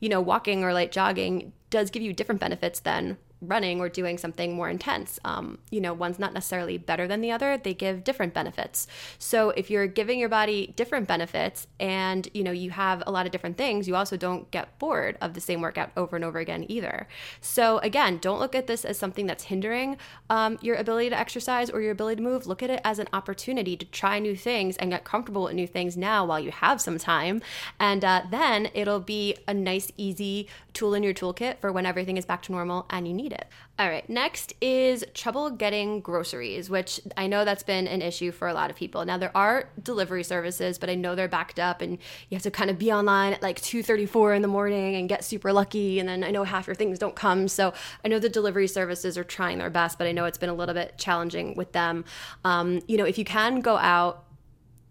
you 0.00 0.08
know, 0.08 0.20
walking 0.20 0.62
or 0.64 0.72
like 0.72 0.92
jogging 0.92 1.52
does 1.70 1.90
give 1.90 2.02
you 2.02 2.12
different 2.12 2.40
benefits 2.40 2.80
than 2.80 3.16
running 3.40 3.80
or 3.80 3.88
doing 3.88 4.18
something 4.18 4.54
more 4.54 4.68
intense. 4.68 5.18
Um, 5.24 5.58
you 5.70 5.80
know, 5.80 5.92
one's 5.92 6.18
not 6.18 6.32
necessarily 6.32 6.78
better 6.78 7.06
than 7.06 7.20
the 7.20 7.30
other, 7.30 7.58
they 7.58 7.74
give 7.74 8.04
different 8.04 8.34
benefits. 8.34 8.86
So 9.18 9.50
if 9.50 9.70
you're 9.70 9.86
giving 9.86 10.18
your 10.18 10.28
body 10.28 10.72
different 10.76 11.08
benefits 11.08 11.66
and, 11.78 12.28
you 12.32 12.42
know, 12.42 12.52
you 12.52 12.70
have 12.70 13.02
a 13.06 13.10
lot 13.10 13.26
of 13.26 13.32
different 13.32 13.56
things, 13.56 13.86
you 13.86 13.96
also 13.96 14.16
don't 14.16 14.50
get 14.50 14.78
bored 14.78 15.18
of 15.20 15.34
the 15.34 15.40
same 15.40 15.60
workout 15.60 15.90
over 15.96 16.16
and 16.16 16.24
over 16.24 16.38
again 16.38 16.64
either. 16.68 17.06
So 17.40 17.78
again, 17.78 18.18
don't 18.18 18.40
look 18.40 18.54
at 18.54 18.66
this 18.66 18.84
as 18.84 18.98
something 18.98 19.26
that's 19.26 19.44
hindering 19.44 19.96
um, 20.30 20.58
your 20.62 20.76
ability 20.76 21.10
to 21.10 21.18
exercise 21.18 21.70
or 21.70 21.80
your 21.80 21.92
ability 21.92 22.16
to 22.16 22.22
move. 22.22 22.46
Look 22.46 22.62
at 22.62 22.70
it 22.70 22.80
as 22.84 22.98
an 22.98 23.08
opportunity 23.12 23.76
to 23.76 23.86
try 23.86 24.18
new 24.18 24.36
things 24.36 24.76
and 24.78 24.90
get 24.90 25.04
comfortable 25.04 25.44
with 25.44 25.54
new 25.54 25.66
things 25.66 25.96
now 25.96 26.24
while 26.24 26.40
you 26.40 26.50
have 26.50 26.80
some 26.80 26.98
time. 26.98 27.42
And 27.78 28.04
uh, 28.04 28.22
then 28.30 28.70
it'll 28.74 29.00
be 29.00 29.36
a 29.46 29.54
nice, 29.54 29.92
easy 29.96 30.48
tool 30.72 30.94
in 30.94 31.02
your 31.02 31.14
toolkit 31.14 31.58
for 31.58 31.72
when 31.72 31.86
everything 31.86 32.16
is 32.16 32.24
back 32.24 32.42
to 32.42 32.52
normal 32.52 32.86
and 32.90 33.06
you 33.06 33.14
need 33.14 33.32
it. 33.32 33.33
All 33.76 33.88
right, 33.88 34.08
next 34.08 34.54
is 34.60 35.04
trouble 35.14 35.50
getting 35.50 36.00
groceries, 36.00 36.70
which 36.70 37.00
I 37.16 37.26
know 37.26 37.44
that's 37.44 37.64
been 37.64 37.88
an 37.88 38.02
issue 38.02 38.30
for 38.30 38.46
a 38.46 38.54
lot 38.54 38.70
of 38.70 38.76
people. 38.76 39.04
Now 39.04 39.18
there 39.18 39.36
are 39.36 39.68
delivery 39.82 40.22
services, 40.22 40.78
but 40.78 40.88
I 40.88 40.94
know 40.94 41.16
they're 41.16 41.26
backed 41.26 41.58
up 41.58 41.80
and 41.80 41.98
you 42.28 42.36
have 42.36 42.42
to 42.42 42.52
kind 42.52 42.70
of 42.70 42.78
be 42.78 42.92
online 42.92 43.32
at 43.32 43.42
like 43.42 43.60
2:34 43.60 44.36
in 44.36 44.42
the 44.42 44.48
morning 44.48 44.94
and 44.94 45.08
get 45.08 45.24
super 45.24 45.52
lucky 45.52 45.98
and 45.98 46.08
then 46.08 46.22
I 46.22 46.30
know 46.30 46.44
half 46.44 46.68
your 46.68 46.76
things 46.76 47.00
don't 47.00 47.16
come. 47.16 47.48
So 47.48 47.74
I 48.04 48.08
know 48.08 48.20
the 48.20 48.28
delivery 48.28 48.68
services 48.68 49.18
are 49.18 49.24
trying 49.24 49.58
their 49.58 49.70
best, 49.70 49.98
but 49.98 50.06
I 50.06 50.12
know 50.12 50.24
it's 50.24 50.38
been 50.38 50.50
a 50.50 50.54
little 50.54 50.74
bit 50.74 50.96
challenging 50.96 51.56
with 51.56 51.72
them. 51.72 52.04
Um, 52.44 52.80
you 52.86 52.96
know, 52.96 53.04
if 53.04 53.18
you 53.18 53.24
can 53.24 53.60
go 53.60 53.76
out 53.76 54.24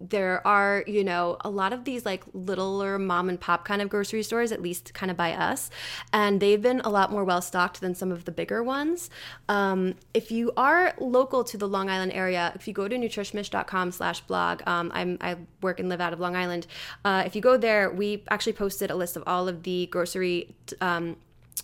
there 0.10 0.46
are, 0.46 0.84
you 0.88 1.04
know, 1.04 1.38
a 1.42 1.50
lot 1.50 1.74
of 1.74 1.86
these 1.86 2.06
like 2.06 2.24
littler 2.34 3.00
mom 3.00 3.30
and 3.30 3.40
pop 3.40 3.66
kind 3.66 3.82
of 3.82 3.90
grocery 3.90 4.24
stores, 4.24 4.52
at 4.52 4.62
least 4.62 4.94
kind 4.94 5.10
of 5.10 5.18
by 5.18 5.34
us, 5.34 5.70
and 6.12 6.40
they've 6.40 6.62
been 6.62 6.82
a 6.82 6.90
lot 6.90 7.12
more 7.12 7.24
well 7.24 7.42
stocked 7.42 7.82
than 7.82 7.96
some 7.96 8.12
of 8.12 8.26
the 8.26 8.32
bigger 8.32 8.64
ones. 8.64 9.10
Um, 9.50 9.96
if 10.14 10.32
you 10.32 10.52
are 10.58 10.94
local 11.00 11.44
to 11.46 11.58
the 11.58 11.68
Long 11.68 11.90
Island 11.90 12.12
area, 12.14 12.52
if 12.56 12.68
you 12.68 12.74
go 12.74 12.88
to 12.88 12.96
nutrishmish.com 12.96 13.92
slash 13.92 14.22
blog, 14.22 14.62
um, 14.68 14.92
I'm, 14.94 15.18
I 15.22 15.38
work 15.62 15.80
and 15.80 15.90
live 15.90 16.02
out 16.02 16.14
of 16.14 16.20
Long 16.20 16.36
Island. 16.36 16.68
Uh, 17.06 17.24
if 17.26 17.36
you 17.36 17.42
go 17.42 17.58
there, 17.58 17.90
we 17.90 18.24
actually 18.30 18.54
posted 18.54 18.92
a 18.92 18.96
list 18.96 19.16
of 19.16 19.24
all 19.26 19.48
of 19.48 19.64
the 19.64 19.88
grocery 19.88 20.56
um, 20.82 21.16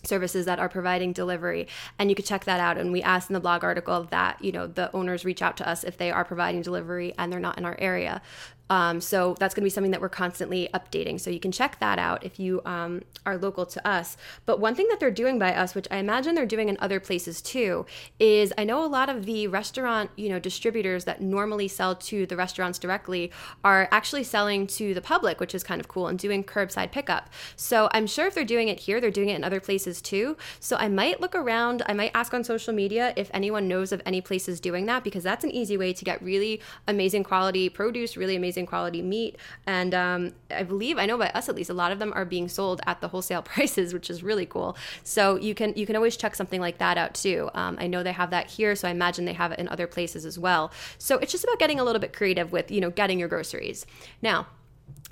services 0.04 0.46
that 0.46 0.60
are 0.60 0.70
providing 0.70 1.14
delivery 1.14 1.68
and 1.98 2.10
you 2.10 2.16
could 2.16 2.26
check 2.26 2.46
that 2.46 2.60
out. 2.60 2.78
And 2.78 2.92
we 2.92 3.02
asked 3.02 3.30
in 3.30 3.34
the 3.34 3.40
blog 3.40 3.64
article 3.64 4.04
that 4.12 4.44
you 4.44 4.52
know 4.52 4.68
the 4.68 4.94
owners 4.96 5.26
reach 5.26 5.42
out 5.42 5.58
to 5.58 5.68
us 5.68 5.84
if 5.84 5.98
they 5.98 6.12
are 6.12 6.26
providing 6.26 6.62
delivery 6.62 7.14
and 7.18 7.32
they're 7.32 7.40
not 7.40 7.58
in 7.58 7.66
our 7.66 7.76
area 7.80 8.22
um, 8.70 9.02
so 9.02 9.36
that's 9.40 9.54
going 9.54 9.64
to 9.64 9.66
be 9.66 9.70
something 9.70 9.92
that 9.92 10.02
we're 10.02 10.10
constantly 10.10 10.70
updating. 10.74 11.20
So 11.20 11.30
you 11.30 11.40
can 11.40 11.52
check 11.52 11.80
that 11.80 12.00
out 12.00 12.24
if 12.24 12.40
you 12.40 12.62
um, 12.66 13.02
are 13.26 13.38
local 13.38 13.66
to 13.66 13.88
us. 13.88 14.18
But 14.46 14.60
one 14.60 14.76
thing 14.76 14.88
that 14.90 15.00
they're 15.00 15.12
doing 15.12 15.40
by 15.40 15.54
us, 15.54 15.76
which 15.76 15.88
I 15.90 15.98
imagine 15.98 16.36
they're 16.36 16.46
doing 16.46 16.70
in 16.70 16.78
other 16.80 17.00
places 17.00 17.42
too, 17.42 17.86
is 18.20 18.54
I 18.58 18.64
know 18.64 18.86
a 18.86 18.88
lot 18.88 19.10
of 19.10 19.26
the 19.26 19.48
restaurant, 19.48 20.12
you 20.16 20.30
know, 20.30 20.40
distributors 20.40 21.06
that 21.06 21.22
normally 21.22 21.68
sell 21.68 21.96
to 21.96 22.26
the 22.26 22.36
restaurants 22.36 22.80
directly 22.80 23.32
are 23.64 23.88
actually 23.92 24.24
selling 24.24 24.68
to 24.68 24.94
the 24.94 25.02
public, 25.02 25.40
which 25.40 25.56
is 25.56 25.64
kind 25.64 25.82
of 25.82 25.88
cool, 25.88 26.08
and 26.08 26.20
doing 26.20 26.44
curbside 26.44 26.92
pickup. 26.92 27.30
So 27.56 27.90
I'm 27.92 28.08
sure 28.08 28.28
if 28.28 28.36
they're 28.36 28.46
doing 28.46 28.68
it 28.68 28.80
here, 28.80 29.02
they're 29.02 29.12
doing 29.12 29.30
it 29.30 29.36
in 29.36 29.44
other 29.44 29.60
places 29.60 30.02
too. 30.02 30.38
So 30.60 30.76
I 30.78 30.88
might 30.88 31.20
look 31.22 31.36
around. 31.36 31.82
I 31.88 31.94
might 31.94 32.12
ask 32.14 32.34
on 32.34 32.44
social 32.44 32.74
media 32.74 33.14
if 33.16 33.30
anyone 33.34 33.68
knows 33.68 33.92
of 33.92 34.02
any 34.06 34.22
places 34.22 34.60
doing 34.60 34.86
that 34.86 35.04
because 35.04 35.24
that's 35.24 35.44
an 35.44 35.52
easy 35.52 35.78
way 35.78 35.94
to 35.94 36.06
get 36.06 36.22
really 36.22 36.62
amazing 36.88 37.24
quality 37.24 37.70
produce, 37.70 38.16
really 38.16 38.36
amazing 38.36 38.59
quality 38.66 39.02
meat. 39.02 39.38
And 39.66 39.94
um, 39.94 40.34
I 40.52 40.64
believe, 40.64 40.98
I 40.98 41.06
know 41.06 41.18
by 41.18 41.30
us 41.30 41.50
at 41.50 41.56
least, 41.56 41.70
a 41.70 41.74
lot 41.74 41.92
of 41.92 42.00
them 42.00 42.12
are 42.14 42.26
being 42.26 42.48
sold 42.48 42.82
at 42.86 43.02
the 43.02 43.08
wholesale 43.08 43.42
prices, 43.54 43.94
which 43.94 44.10
is 44.10 44.24
really 44.24 44.46
cool. 44.46 44.78
So 45.04 45.36
you 45.38 45.56
can 45.56 45.74
you 45.76 45.86
can 45.86 45.96
always 45.96 46.18
check 46.18 46.36
something 46.36 46.62
like 46.62 46.78
that 46.80 46.98
out 46.98 47.14
too. 47.14 47.50
Um, 47.54 47.78
I 47.80 47.88
know 47.88 48.04
they 48.04 48.12
have 48.12 48.32
that 48.32 48.48
here, 48.48 48.76
so 48.76 48.88
I 48.88 48.92
imagine 48.92 49.26
they 49.26 49.34
have 49.34 49.52
it 49.52 49.60
in 49.60 49.68
other 49.70 49.88
places 49.88 50.26
as 50.26 50.38
well. 50.38 50.72
So 50.98 51.18
it's 51.18 51.32
just 51.32 51.44
about 51.44 51.60
getting 51.60 51.80
a 51.80 51.84
little 51.84 52.00
bit 52.00 52.14
creative 52.14 52.52
with 52.52 52.72
you 52.72 52.82
know 52.82 52.90
getting 52.90 53.20
your 53.20 53.30
groceries. 53.30 53.86
Now, 54.22 54.48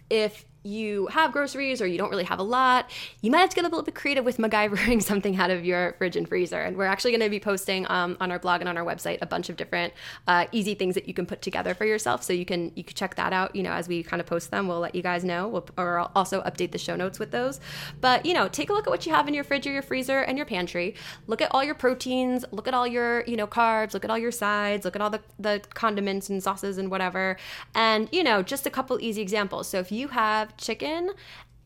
if 0.09 0.45
you 0.63 1.07
have 1.07 1.31
groceries 1.31 1.81
or 1.81 1.87
you 1.87 1.97
don't 1.97 2.09
really 2.09 2.23
have 2.23 2.39
a 2.39 2.43
lot, 2.43 2.89
you 3.21 3.31
might 3.31 3.39
have 3.39 3.49
to 3.49 3.55
get 3.55 3.65
a 3.65 3.67
little 3.67 3.83
bit 3.83 3.95
creative 3.95 4.25
with 4.25 4.37
MacGyvering 4.47 5.01
something 5.01 5.37
out 5.37 5.49
of 5.49 5.65
your 5.65 5.93
fridge 5.93 6.15
and 6.15 6.27
freezer. 6.27 6.61
And 6.61 6.77
we're 6.77 6.85
actually 6.85 7.11
going 7.11 7.21
to 7.21 7.29
be 7.29 7.39
posting 7.39 7.89
um, 7.89 8.17
on 8.19 8.31
our 8.31 8.39
blog 8.39 8.61
and 8.61 8.69
on 8.69 8.77
our 8.77 8.85
website 8.85 9.19
a 9.21 9.25
bunch 9.25 9.49
of 9.49 9.57
different 9.57 9.93
uh, 10.27 10.45
easy 10.51 10.75
things 10.75 10.95
that 10.95 11.07
you 11.07 11.13
can 11.13 11.25
put 11.25 11.41
together 11.41 11.73
for 11.73 11.85
yourself. 11.85 12.23
So 12.23 12.33
you 12.33 12.45
can 12.45 12.71
you 12.75 12.83
can 12.83 12.95
check 12.95 13.15
that 13.15 13.33
out. 13.33 13.55
You 13.55 13.63
know, 13.63 13.71
as 13.71 13.87
we 13.87 14.03
kind 14.03 14.19
of 14.19 14.27
post 14.27 14.51
them, 14.51 14.67
we'll 14.67 14.79
let 14.79 14.95
you 14.95 15.01
guys 15.01 15.23
know. 15.23 15.47
We'll, 15.47 15.67
or 15.77 15.99
I'll 15.99 16.11
also 16.15 16.41
update 16.41 16.71
the 16.71 16.77
show 16.77 16.95
notes 16.95 17.19
with 17.19 17.31
those. 17.31 17.59
But 18.01 18.25
you 18.25 18.33
know, 18.33 18.47
take 18.47 18.69
a 18.69 18.73
look 18.73 18.87
at 18.87 18.89
what 18.89 19.05
you 19.05 19.13
have 19.13 19.27
in 19.27 19.33
your 19.33 19.43
fridge 19.43 19.65
or 19.67 19.71
your 19.71 19.81
freezer 19.81 20.19
and 20.19 20.37
your 20.37 20.45
pantry. 20.45 20.95
Look 21.27 21.41
at 21.41 21.53
all 21.53 21.63
your 21.63 21.75
proteins. 21.75 22.45
Look 22.51 22.67
at 22.67 22.73
all 22.73 22.87
your 22.87 23.23
you 23.25 23.37
know 23.37 23.47
carbs. 23.47 23.93
Look 23.93 24.03
at 24.03 24.11
all 24.11 24.17
your 24.17 24.31
sides. 24.31 24.85
Look 24.85 24.95
at 24.95 25.01
all 25.01 25.09
the 25.09 25.21
the 25.39 25.61
condiments 25.73 26.29
and 26.29 26.41
sauces 26.41 26.77
and 26.77 26.91
whatever. 26.91 27.37
And 27.73 28.09
you 28.11 28.23
know, 28.23 28.41
just 28.41 28.65
a 28.65 28.69
couple 28.69 28.99
easy 29.01 29.21
examples. 29.21 29.67
So 29.67 29.79
if 29.79 29.91
you 29.91 30.09
have 30.09 30.46
chicken 30.57 31.11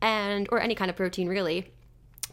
and 0.01 0.47
or 0.51 0.59
any 0.59 0.75
kind 0.75 0.89
of 0.89 0.97
protein 0.97 1.27
really 1.27 1.71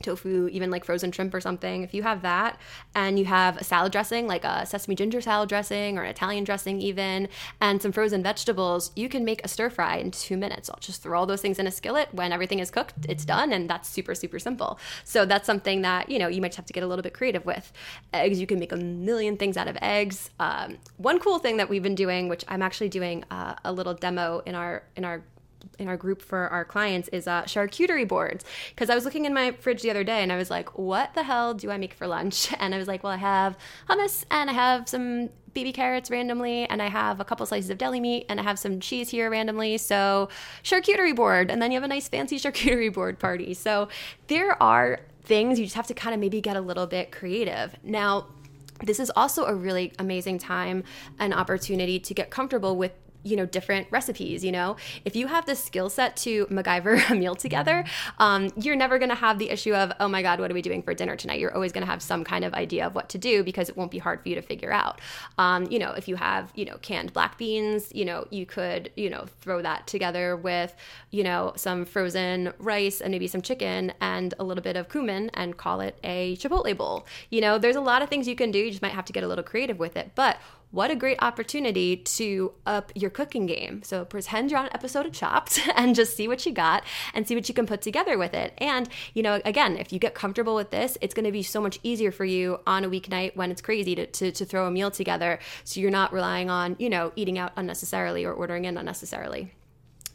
tofu, 0.02 0.48
even 0.48 0.70
like 0.70 0.84
frozen 0.84 1.12
shrimp 1.12 1.34
or 1.34 1.40
something, 1.40 1.82
if 1.82 1.92
you 1.94 2.02
have 2.02 2.22
that 2.22 2.58
and 2.94 3.18
you 3.18 3.24
have 3.24 3.56
a 3.56 3.64
salad 3.64 3.92
dressing, 3.92 4.26
like 4.26 4.44
a 4.44 4.66
sesame 4.66 4.94
ginger 4.94 5.20
salad 5.20 5.48
dressing 5.48 5.98
or 5.98 6.02
an 6.02 6.10
Italian 6.10 6.44
dressing, 6.44 6.80
even, 6.80 7.28
and 7.60 7.82
some 7.82 7.92
frozen 7.92 8.22
vegetables, 8.22 8.92
you 8.96 9.08
can 9.08 9.24
make 9.24 9.44
a 9.44 9.48
stir 9.48 9.70
fry 9.70 9.96
in 9.96 10.10
two 10.10 10.36
minutes. 10.36 10.70
I'll 10.70 10.78
just 10.80 11.02
throw 11.02 11.18
all 11.18 11.26
those 11.26 11.42
things 11.42 11.58
in 11.58 11.66
a 11.66 11.70
skillet. 11.70 12.08
When 12.12 12.32
everything 12.32 12.58
is 12.58 12.70
cooked, 12.70 12.94
it's 13.08 13.24
done, 13.24 13.52
and 13.52 13.68
that's 13.68 13.88
super, 13.88 14.14
super 14.14 14.38
simple. 14.38 14.78
So 15.04 15.24
that's 15.24 15.46
something 15.46 15.82
that, 15.82 16.08
you 16.08 16.18
know, 16.18 16.28
you 16.28 16.40
might 16.40 16.54
have 16.54 16.66
to 16.66 16.72
get 16.72 16.82
a 16.82 16.86
little 16.86 17.02
bit 17.02 17.14
creative 17.14 17.44
with. 17.44 17.72
Eggs, 18.12 18.40
you 18.40 18.46
can 18.46 18.58
make 18.58 18.72
a 18.72 18.76
million 18.76 19.36
things 19.36 19.56
out 19.56 19.68
of 19.68 19.76
eggs. 19.82 20.30
Um, 20.38 20.78
one 20.96 21.18
cool 21.18 21.38
thing 21.38 21.56
that 21.56 21.68
we've 21.68 21.82
been 21.82 21.94
doing, 21.94 22.28
which 22.28 22.44
I'm 22.48 22.62
actually 22.62 22.88
doing 22.88 23.24
uh, 23.30 23.54
a 23.64 23.72
little 23.72 23.94
demo 23.94 24.42
in 24.46 24.54
our 24.54 24.84
in 24.96 25.04
our 25.04 25.22
in 25.78 25.88
our 25.88 25.96
group 25.96 26.22
for 26.22 26.48
our 26.48 26.64
clients 26.64 27.08
is 27.08 27.26
uh, 27.26 27.42
charcuterie 27.44 28.06
boards. 28.06 28.44
Because 28.70 28.90
I 28.90 28.94
was 28.94 29.04
looking 29.04 29.24
in 29.24 29.34
my 29.34 29.52
fridge 29.52 29.82
the 29.82 29.90
other 29.90 30.04
day 30.04 30.22
and 30.22 30.32
I 30.32 30.36
was 30.36 30.50
like, 30.50 30.78
what 30.78 31.14
the 31.14 31.22
hell 31.22 31.54
do 31.54 31.70
I 31.70 31.78
make 31.78 31.94
for 31.94 32.06
lunch? 32.06 32.52
And 32.58 32.74
I 32.74 32.78
was 32.78 32.88
like, 32.88 33.02
well, 33.02 33.12
I 33.12 33.16
have 33.16 33.56
hummus 33.88 34.24
and 34.30 34.50
I 34.50 34.52
have 34.52 34.88
some 34.88 35.30
baby 35.54 35.72
carrots 35.72 36.10
randomly 36.10 36.68
and 36.68 36.82
I 36.82 36.88
have 36.88 37.20
a 37.20 37.24
couple 37.24 37.46
slices 37.46 37.70
of 37.70 37.78
deli 37.78 38.00
meat 38.00 38.26
and 38.28 38.40
I 38.40 38.42
have 38.42 38.58
some 38.58 38.80
cheese 38.80 39.08
here 39.10 39.30
randomly. 39.30 39.78
So, 39.78 40.28
charcuterie 40.62 41.14
board. 41.14 41.50
And 41.50 41.62
then 41.62 41.70
you 41.70 41.76
have 41.76 41.84
a 41.84 41.88
nice 41.88 42.08
fancy 42.08 42.38
charcuterie 42.40 42.92
board 42.92 43.18
party. 43.18 43.54
So, 43.54 43.88
there 44.26 44.60
are 44.62 45.00
things 45.22 45.58
you 45.58 45.66
just 45.66 45.76
have 45.76 45.86
to 45.86 45.94
kind 45.94 46.14
of 46.14 46.20
maybe 46.20 46.40
get 46.40 46.56
a 46.56 46.60
little 46.60 46.86
bit 46.86 47.12
creative. 47.12 47.76
Now, 47.82 48.26
this 48.82 49.00
is 49.00 49.10
also 49.14 49.44
a 49.44 49.54
really 49.54 49.92
amazing 49.98 50.38
time 50.38 50.84
and 51.18 51.34
opportunity 51.34 51.98
to 52.00 52.14
get 52.14 52.30
comfortable 52.30 52.76
with 52.76 52.92
you 53.22 53.36
know 53.36 53.46
different 53.46 53.86
recipes 53.90 54.44
you 54.44 54.52
know? 54.52 54.76
If 55.04 55.16
you 55.16 55.26
have 55.26 55.46
the 55.46 55.54
skill 55.54 55.90
set 55.90 56.16
to 56.18 56.46
MacGyver 56.46 57.10
a 57.10 57.14
meal 57.14 57.34
together 57.34 57.84
um, 58.18 58.50
you're 58.56 58.76
never 58.76 58.98
going 58.98 59.08
to 59.10 59.14
have 59.14 59.38
the 59.38 59.50
issue 59.50 59.74
of 59.74 59.92
oh 60.00 60.08
my 60.08 60.22
god 60.22 60.40
what 60.40 60.50
are 60.50 60.54
we 60.54 60.62
doing 60.62 60.82
for 60.82 60.94
dinner 60.94 61.16
tonight? 61.16 61.40
You're 61.40 61.54
always 61.54 61.72
going 61.72 61.84
to 61.84 61.90
have 61.90 62.02
some 62.02 62.24
kind 62.24 62.44
of 62.44 62.54
idea 62.54 62.86
of 62.86 62.94
what 62.94 63.08
to 63.10 63.18
do 63.18 63.42
because 63.42 63.68
it 63.68 63.76
won't 63.76 63.90
be 63.90 63.98
hard 63.98 64.22
for 64.22 64.28
you 64.28 64.34
to 64.34 64.42
figure 64.42 64.72
out. 64.72 65.00
Um, 65.38 65.66
you 65.70 65.78
know 65.78 65.92
if 65.92 66.08
you 66.08 66.16
have 66.16 66.52
you 66.54 66.64
know 66.64 66.76
canned 66.82 67.12
black 67.12 67.38
beans 67.38 67.90
you 67.94 68.04
know 68.04 68.26
you 68.30 68.46
could 68.46 68.90
you 68.96 69.10
know 69.10 69.26
throw 69.40 69.62
that 69.62 69.86
together 69.86 70.36
with 70.36 70.74
you 71.10 71.22
know 71.22 71.52
some 71.56 71.84
frozen 71.84 72.52
rice 72.58 73.00
and 73.00 73.10
maybe 73.10 73.26
some 73.26 73.42
chicken 73.42 73.92
and 74.00 74.34
a 74.38 74.44
little 74.44 74.62
bit 74.62 74.76
of 74.76 74.88
cumin 74.88 75.30
and 75.34 75.56
call 75.56 75.80
it 75.80 75.98
a 76.04 76.36
chipotle 76.36 76.76
bowl. 76.76 77.06
You 77.30 77.40
know 77.40 77.58
there's 77.58 77.76
a 77.76 77.80
lot 77.80 78.02
of 78.02 78.08
things 78.08 78.28
you 78.28 78.36
can 78.36 78.50
do. 78.50 78.58
You 78.58 78.70
just 78.70 78.82
might 78.82 78.92
have 78.92 79.04
to 79.06 79.12
get 79.12 79.24
a 79.24 79.28
little 79.28 79.44
creative 79.44 79.78
with 79.78 79.96
it. 79.96 80.12
But 80.14 80.38
what 80.70 80.90
a 80.90 80.96
great 80.96 81.18
opportunity 81.22 81.96
to 81.96 82.52
up 82.66 82.92
your 82.94 83.10
cooking 83.10 83.46
game. 83.46 83.82
So 83.82 84.04
pretend 84.04 84.50
you're 84.50 84.60
on 84.60 84.66
an 84.66 84.74
episode 84.74 85.06
of 85.06 85.12
Chopped 85.12 85.60
and 85.74 85.94
just 85.94 86.16
see 86.16 86.28
what 86.28 86.44
you 86.44 86.52
got 86.52 86.84
and 87.14 87.26
see 87.26 87.34
what 87.34 87.48
you 87.48 87.54
can 87.54 87.66
put 87.66 87.80
together 87.80 88.18
with 88.18 88.34
it. 88.34 88.52
And, 88.58 88.88
you 89.14 89.22
know, 89.22 89.40
again, 89.44 89.76
if 89.78 89.92
you 89.92 89.98
get 89.98 90.14
comfortable 90.14 90.54
with 90.54 90.70
this, 90.70 90.98
it's 91.00 91.14
going 91.14 91.24
to 91.24 91.32
be 91.32 91.42
so 91.42 91.60
much 91.60 91.78
easier 91.82 92.12
for 92.12 92.24
you 92.24 92.60
on 92.66 92.84
a 92.84 92.90
weeknight 92.90 93.34
when 93.34 93.50
it's 93.50 93.62
crazy 93.62 93.94
to, 93.94 94.06
to, 94.06 94.30
to 94.32 94.44
throw 94.44 94.66
a 94.66 94.70
meal 94.70 94.90
together. 94.90 95.38
So 95.64 95.80
you're 95.80 95.90
not 95.90 96.12
relying 96.12 96.50
on, 96.50 96.76
you 96.78 96.90
know, 96.90 97.12
eating 97.16 97.38
out 97.38 97.52
unnecessarily 97.56 98.24
or 98.24 98.32
ordering 98.32 98.66
in 98.66 98.76
unnecessarily. 98.76 99.52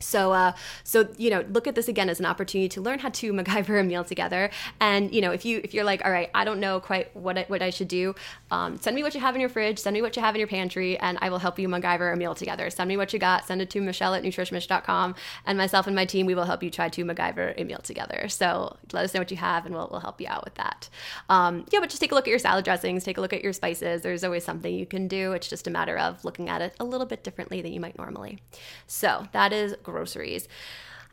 So, 0.04 0.34
uh, 0.34 0.54
so 0.84 1.08
you 1.18 1.30
know, 1.30 1.44
look 1.50 1.68
at 1.68 1.76
this 1.76 1.88
again 1.88 2.10
as 2.10 2.20
an 2.20 2.26
opportunity 2.26 2.70
to 2.70 2.82
learn 2.82 3.00
how 3.00 3.10
to 3.10 3.34
MacGyver 3.38 3.80
a 3.80 3.84
meal 3.84 4.04
together. 4.04 4.50
And 4.80 5.14
you 5.14 5.22
know, 5.22 5.32
if 5.32 5.46
you 5.46 5.62
if 5.64 5.74
you're 5.74 5.84
like, 5.84 6.04
all 6.06 6.12
right, 6.12 6.30
I 6.34 6.44
don't 6.44 6.60
know 6.60 6.80
quite 6.80 7.16
what 7.16 7.38
I, 7.38 7.46
what 7.48 7.62
I 7.62 7.70
should 7.70 7.88
do, 7.88 8.16
um, 8.52 8.78
send 8.78 8.96
me 8.96 9.04
what 9.04 9.14
you 9.16 9.22
have 9.22 9.36
in 9.36 9.42
your 9.42 9.50
fridge, 9.50 9.80
send 9.80 9.94
me 9.94 10.02
what 10.02 10.16
you 10.16 10.22
have 10.22 10.36
in 10.36 10.40
your 10.40 10.48
pantry, 10.48 10.98
and 11.00 11.18
I 11.22 11.30
will 11.30 11.40
help 11.40 11.58
you 11.60 11.68
MacGyver 11.68 12.14
a 12.14 12.16
meal 12.16 12.36
together. 12.36 12.70
Send 12.70 12.88
me 12.88 12.98
what 12.98 13.14
you 13.14 13.20
got, 13.20 13.46
send 13.46 13.62
it 13.62 13.70
to 13.72 13.82
Michelle 13.82 14.14
at 14.14 14.24
nutrishmish.com, 14.24 15.16
and 15.46 15.58
myself 15.58 15.88
and 15.88 15.96
my 15.96 16.06
team, 16.06 16.26
we 16.26 16.36
will 16.36 16.46
help 16.46 16.64
you 16.64 16.70
try 16.70 16.90
to 16.90 17.06
MacGyver 17.06 17.54
a 17.58 17.64
meal 17.64 17.80
together. 17.80 18.28
So 18.30 18.78
let 18.92 19.06
us 19.06 19.14
know 19.14 19.22
what 19.22 19.32
you 19.32 19.38
have, 19.38 19.66
and 19.66 19.74
we'll 19.74 19.88
we'll 19.92 20.02
help 20.02 20.20
you 20.20 20.28
out 20.28 20.44
with 20.44 20.56
that. 20.56 20.90
Um, 21.30 21.66
yeah, 21.72 21.80
but 21.80 21.90
just 21.90 22.02
take 22.02 22.12
a 22.12 22.16
look 22.16 22.28
at 22.28 22.30
your 22.30 22.40
salad 22.40 22.66
dressings, 22.66 23.04
take 23.04 23.18
a 23.18 23.22
look 23.22 23.34
at 23.34 23.44
your 23.44 23.54
spices. 23.54 24.02
There's 24.02 24.24
always 24.24 24.44
something 24.44 24.74
you 24.74 24.86
can 24.86 25.08
do. 25.08 25.34
It's 25.34 25.48
just 25.48 25.68
a 25.68 25.72
matter 25.72 25.98
of 25.98 26.24
looking 26.26 26.50
at 26.50 26.62
it 26.62 26.76
a 26.80 26.84
little 26.84 27.06
bit 27.06 27.24
differently 27.24 27.62
than 27.62 27.74
you 27.74 27.80
might 27.80 27.98
normally. 27.98 28.40
So 28.88 29.28
that 29.32 29.54
is 29.54 29.76
groceries. 29.94 30.48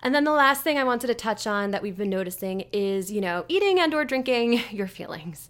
And 0.02 0.14
then 0.14 0.24
the 0.24 0.32
last 0.32 0.62
thing 0.62 0.78
I 0.78 0.84
wanted 0.84 1.08
to 1.08 1.14
touch 1.14 1.46
on 1.46 1.70
that 1.70 1.82
we've 1.82 1.96
been 1.96 2.10
noticing 2.10 2.64
is, 2.72 3.12
you 3.12 3.20
know, 3.20 3.44
eating 3.48 3.78
and 3.78 3.92
or 3.94 4.04
drinking 4.04 4.62
your 4.70 4.88
feelings. 4.88 5.48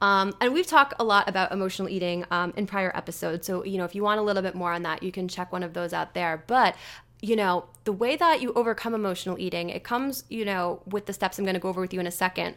Um, 0.00 0.34
and 0.40 0.54
we've 0.54 0.66
talked 0.66 0.94
a 1.00 1.04
lot 1.04 1.28
about 1.28 1.50
emotional 1.50 1.88
eating 1.88 2.24
um, 2.30 2.52
in 2.56 2.66
prior 2.66 2.96
episodes. 2.96 3.46
So, 3.46 3.64
you 3.64 3.78
know, 3.78 3.84
if 3.84 3.94
you 3.94 4.02
want 4.04 4.20
a 4.20 4.22
little 4.22 4.42
bit 4.42 4.54
more 4.54 4.72
on 4.72 4.82
that, 4.82 5.02
you 5.02 5.10
can 5.10 5.26
check 5.26 5.52
one 5.52 5.64
of 5.64 5.74
those 5.74 5.92
out 5.92 6.14
there. 6.14 6.44
But, 6.46 6.76
you 7.20 7.34
know, 7.34 7.64
the 7.82 7.92
way 7.92 8.14
that 8.14 8.40
you 8.40 8.52
overcome 8.52 8.94
emotional 8.94 9.36
eating, 9.40 9.70
it 9.70 9.82
comes, 9.82 10.22
you 10.28 10.44
know, 10.44 10.82
with 10.86 11.06
the 11.06 11.12
steps 11.12 11.38
I'm 11.38 11.44
going 11.44 11.54
to 11.54 11.60
go 11.60 11.68
over 11.68 11.80
with 11.80 11.92
you 11.92 11.98
in 11.98 12.06
a 12.06 12.12
second. 12.12 12.54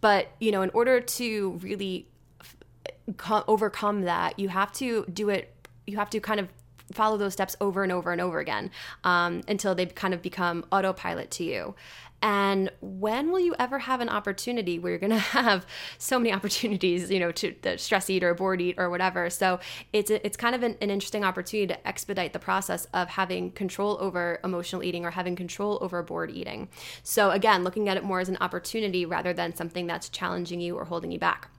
But, 0.00 0.32
you 0.40 0.50
know, 0.50 0.62
in 0.62 0.70
order 0.70 1.00
to 1.00 1.50
really 1.62 2.08
f- 2.40 3.44
overcome 3.46 4.02
that, 4.02 4.36
you 4.40 4.48
have 4.48 4.72
to 4.72 5.06
do 5.12 5.28
it, 5.28 5.54
you 5.86 5.96
have 5.98 6.10
to 6.10 6.18
kind 6.18 6.40
of 6.40 6.48
follow 6.92 7.16
those 7.16 7.32
steps 7.32 7.56
over 7.60 7.82
and 7.82 7.92
over 7.92 8.12
and 8.12 8.20
over 8.20 8.38
again 8.38 8.70
um, 9.04 9.42
until 9.48 9.74
they 9.74 9.86
kind 9.86 10.14
of 10.14 10.22
become 10.22 10.64
autopilot 10.70 11.30
to 11.32 11.44
you. 11.44 11.74
And 12.22 12.70
when 12.80 13.32
will 13.32 13.40
you 13.40 13.54
ever 13.58 13.80
have 13.80 14.00
an 14.00 14.08
opportunity 14.08 14.78
where 14.78 14.90
you're 14.92 15.00
going 15.00 15.10
to 15.10 15.18
have 15.18 15.66
so 15.98 16.18
many 16.18 16.32
opportunities, 16.32 17.10
you 17.10 17.18
know, 17.18 17.32
to 17.32 17.54
the 17.62 17.76
stress 17.76 18.08
eat 18.08 18.22
or 18.22 18.32
bored 18.34 18.60
eat 18.60 18.76
or 18.78 18.88
whatever? 18.88 19.28
So 19.28 19.58
it's 19.92 20.10
it's 20.10 20.36
kind 20.36 20.54
of 20.54 20.62
an, 20.62 20.76
an 20.80 20.90
interesting 20.90 21.24
opportunity 21.24 21.66
to 21.74 21.86
expedite 21.86 22.32
the 22.32 22.38
process 22.38 22.86
of 22.94 23.08
having 23.08 23.50
control 23.50 23.98
over 24.00 24.38
emotional 24.44 24.84
eating 24.84 25.04
or 25.04 25.10
having 25.10 25.34
control 25.34 25.78
over 25.80 26.02
bored 26.02 26.30
eating. 26.30 26.68
So 27.02 27.30
again, 27.30 27.64
looking 27.64 27.88
at 27.88 27.96
it 27.96 28.04
more 28.04 28.20
as 28.20 28.28
an 28.28 28.38
opportunity 28.40 29.04
rather 29.04 29.32
than 29.32 29.56
something 29.56 29.86
that's 29.88 30.08
challenging 30.08 30.60
you 30.60 30.76
or 30.76 30.84
holding 30.84 31.10
you 31.10 31.18
back. 31.18 31.50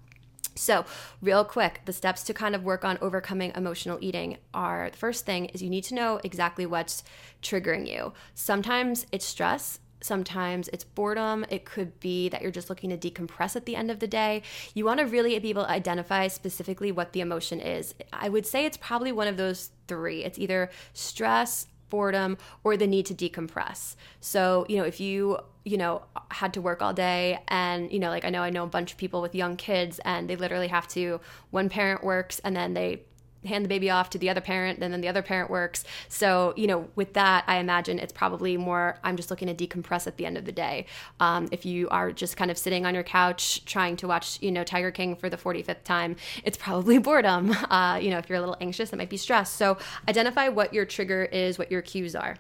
So, 0.56 0.86
real 1.22 1.44
quick, 1.44 1.82
the 1.86 1.94
steps 1.94 2.24
to 2.24 2.34
kind 2.34 2.54
of 2.54 2.64
work 2.64 2.86
on 2.86 2.98
overcoming 3.02 3.52
emotional 3.56 3.98
eating 4.02 4.38
are 4.54 4.90
the 4.92 4.98
first 4.98 5.26
thing 5.26 5.46
is 5.46 5.64
you 5.64 5.70
need 5.70 5.84
to 5.86 5.96
know 5.96 6.20
exactly 6.24 6.66
what's 6.66 7.04
triggering 7.42 7.88
you. 7.88 8.14
Sometimes 8.36 9.08
it's 9.12 9.26
stress, 9.26 9.80
Sometimes 10.04 10.68
it's 10.74 10.84
boredom. 10.84 11.46
It 11.50 11.64
could 11.64 11.98
be 12.02 12.28
that 12.30 12.42
you're 12.42 12.52
just 12.52 12.70
looking 12.70 12.90
to 12.90 12.98
decompress 12.98 13.56
at 13.56 13.66
the 13.66 13.78
end 13.78 13.90
of 13.90 14.00
the 14.00 14.08
day. 14.08 14.44
You 14.74 14.84
want 14.84 15.00
to 15.00 15.06
really 15.06 15.40
be 15.40 15.50
able 15.50 15.64
to 15.64 15.70
identify 15.70 16.28
specifically 16.28 16.92
what 16.92 17.14
the 17.14 17.22
emotion 17.22 17.62
is. 17.62 17.96
I 18.12 18.28
would 18.28 18.46
say 18.46 18.66
it's 18.66 18.76
probably 18.76 19.14
one 19.14 19.30
of 19.30 19.38
those 19.38 19.72
three. 19.88 20.26
It's 20.26 20.38
either 20.38 20.70
stress, 20.92 21.68
boredom, 21.94 22.40
or 22.64 22.76
the 22.76 22.88
need 22.88 23.06
to 23.06 23.14
decompress. 23.14 23.96
So, 24.20 24.66
you 24.68 24.78
know, 24.78 24.84
if 24.84 25.00
you 25.00 25.38
you 25.64 25.78
know 25.78 26.04
had 26.30 26.54
to 26.56 26.60
work 26.60 26.82
all 26.82 26.94
day 26.94 27.40
and 27.48 27.90
you 27.90 27.98
know 27.98 28.10
like 28.10 28.26
i 28.26 28.30
know 28.30 28.42
i 28.42 28.50
know 28.50 28.66
a 28.66 28.68
bunch 28.68 28.92
of 28.92 28.98
people 28.98 29.22
with 29.22 29.34
young 29.34 29.56
kids 29.56 29.98
and 30.04 30.30
they 30.30 30.36
literally 30.36 30.68
have 30.68 30.86
to 30.90 31.22
one 31.52 31.70
parent 31.70 32.04
works 32.04 32.40
and 32.44 32.54
then 32.54 32.74
they 32.74 33.02
hand 33.46 33.66
the 33.66 33.70
baby 33.70 33.90
off 33.90 34.10
to 34.12 34.18
the 34.18 34.30
other 34.30 34.42
parent 34.42 34.80
and 34.80 34.94
then 34.94 35.02
the 35.02 35.08
other 35.08 35.22
parent 35.22 35.50
works. 35.50 35.84
So 36.08 36.54
you 36.56 36.68
know 36.68 36.88
with 36.96 37.14
that 37.14 37.44
i 37.48 37.58
imagine 37.58 38.00
it's 38.00 38.14
probably 38.14 38.58
more 38.58 38.98
i'm 39.04 39.16
just 39.18 39.30
looking 39.30 39.54
to 39.54 39.68
decompress 39.68 40.08
at 40.08 40.18
the 40.18 40.26
end 40.26 40.38
of 40.38 40.46
the 40.46 40.52
day. 40.52 40.86
Um, 41.20 41.48
if 41.52 41.66
you 41.66 41.90
are 41.90 42.12
just 42.12 42.38
kind 42.38 42.52
of 42.52 42.58
sitting 42.58 42.86
on 42.86 42.94
your 42.94 43.04
couch 43.04 43.64
trying 43.66 43.96
to 43.98 44.08
watch 44.08 44.42
you 44.42 44.52
know 44.52 44.64
tiger 44.64 44.92
king 44.92 45.16
for 45.16 45.30
the 45.30 45.38
45th 45.38 45.84
time 45.84 46.16
it's 46.44 46.58
probably 46.58 46.98
boredom 47.08 47.52
uh, 47.70 48.00
you 48.02 48.10
know 48.10 48.18
if 48.18 48.30
you're 48.30 48.38
a 48.38 48.42
little 48.42 48.58
anxious 48.62 48.92
it 48.94 48.98
might 48.98 49.10
be 49.10 49.18
stress. 49.18 49.52
So 49.52 49.78
identify 50.08 50.50
what 50.50 50.74
your 50.74 50.86
trigger 50.86 51.26
is 51.26 51.58
what 51.58 51.72
your 51.72 51.82
cues 51.82 52.16
are 52.16 52.38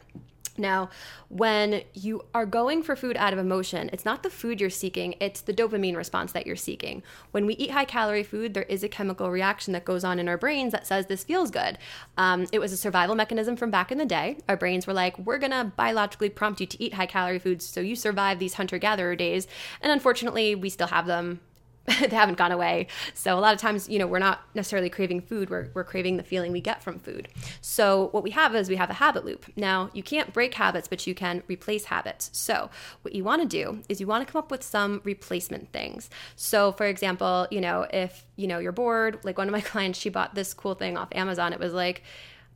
now, 0.58 0.90
when 1.30 1.84
you 1.94 2.26
are 2.34 2.46
going 2.46 2.84
for 2.84 2.96
food 2.96 3.18
out 3.18 3.34
of 3.34 3.40
emotion, 3.40 3.90
it's 3.92 4.06
not 4.06 4.22
the 4.22 4.30
food 4.30 4.62
you're 4.62 4.70
seeking, 4.70 5.16
it's 5.20 5.42
the 5.42 5.54
dopamine 5.54 5.96
response 5.96 6.32
that 6.34 6.46
you're 6.46 6.56
seeking. 6.56 7.02
When 7.32 7.46
we 7.46 7.56
eat 7.56 7.72
high 7.72 7.86
calorie 7.86 8.24
food, 8.24 8.54
there 8.54 8.64
is 8.64 8.84
a 8.84 8.90
chemical 8.90 9.32
reaction 9.32 9.74
that 9.74 9.86
goes 9.86 10.04
on 10.04 10.20
in 10.20 10.30
our 10.30 10.38
brains 10.38 10.72
that 10.72 10.86
says 10.86 11.08
this 11.08 11.24
feels 11.24 11.50
good. 11.50 11.80
Um, 12.18 12.48
it 12.52 12.60
was 12.60 12.72
a 12.72 12.78
survival 12.78 13.16
mechanism 13.16 13.56
from 13.56 13.72
back 13.72 13.92
in 13.92 13.98
the 13.98 14.06
day. 14.06 14.38
Our 14.48 14.58
brains 14.58 14.86
were 14.86 14.94
like, 14.94 15.18
we're 15.18 15.40
gonna 15.40 15.74
biologically 15.76 16.30
prompt 16.30 16.62
you 16.62 16.68
to 16.68 16.84
eat 16.84 16.94
high 16.94 17.08
calorie 17.08 17.40
foods 17.40 17.66
so 17.66 17.82
you 17.82 17.96
survive 17.96 18.38
these 18.38 18.54
hunter 18.56 18.78
gatherer 18.78 19.16
days. 19.16 19.48
And 19.82 19.92
unfortunately, 19.92 20.54
we 20.54 20.70
still 20.70 20.88
have 20.88 21.08
them 21.08 21.40
they 22.00 22.16
haven't 22.16 22.38
gone 22.38 22.52
away. 22.52 22.88
So 23.13 23.38
a 23.38 23.42
lot 23.42 23.54
of 23.54 23.60
times, 23.60 23.90
you 23.90 24.00
know, 24.00 24.08
we're 24.08 24.20
not 24.20 24.42
necessarily 24.54 24.90
craving 24.90 25.22
food, 25.22 25.50
we're, 25.50 25.70
we're 25.74 25.84
craving 25.84 26.18
the 26.18 26.24
feeling 26.24 26.52
we 26.52 26.62
get 26.62 26.82
from 26.82 26.98
food. 26.98 27.28
So 27.62 28.08
what 28.12 28.24
we 28.24 28.32
have 28.32 28.56
is 28.56 28.70
we 28.70 28.78
have 28.78 28.90
a 28.90 28.94
habit 28.94 29.25
loop. 29.25 29.46
Now, 29.58 29.90
you 29.94 30.02
can't 30.02 30.32
break 30.32 30.54
habits, 30.54 30.88
but 30.88 31.06
you 31.06 31.13
can 31.13 31.44
replace 31.48 31.86
habits. 31.86 32.30
So 32.32 32.70
what 33.02 33.13
you 33.13 33.24
want 33.24 33.42
to 33.42 33.48
do 33.48 33.82
is 33.90 34.00
you 34.00 34.08
want 34.08 34.25
to 34.25 34.32
come 34.32 34.40
up 34.40 34.50
with 34.50 34.63
some 34.63 35.02
replacement 35.04 35.74
things. 35.74 36.10
So 36.38 36.72
for 36.72 36.86
example, 36.86 37.48
you 37.52 37.60
know, 37.60 37.86
if, 37.92 38.25
you 38.38 38.48
know, 38.48 38.60
you're 38.60 38.72
bored, 38.72 39.20
like 39.24 39.38
one 39.38 39.48
of 39.48 39.52
my 39.52 39.62
clients, 39.74 40.00
she 40.00 40.10
bought 40.10 40.36
this 40.36 40.54
cool 40.54 40.75
thing 40.75 40.98
off 40.98 41.10
Amazon. 41.12 41.52
It 41.52 41.60
was 41.60 41.74
like, 41.74 42.04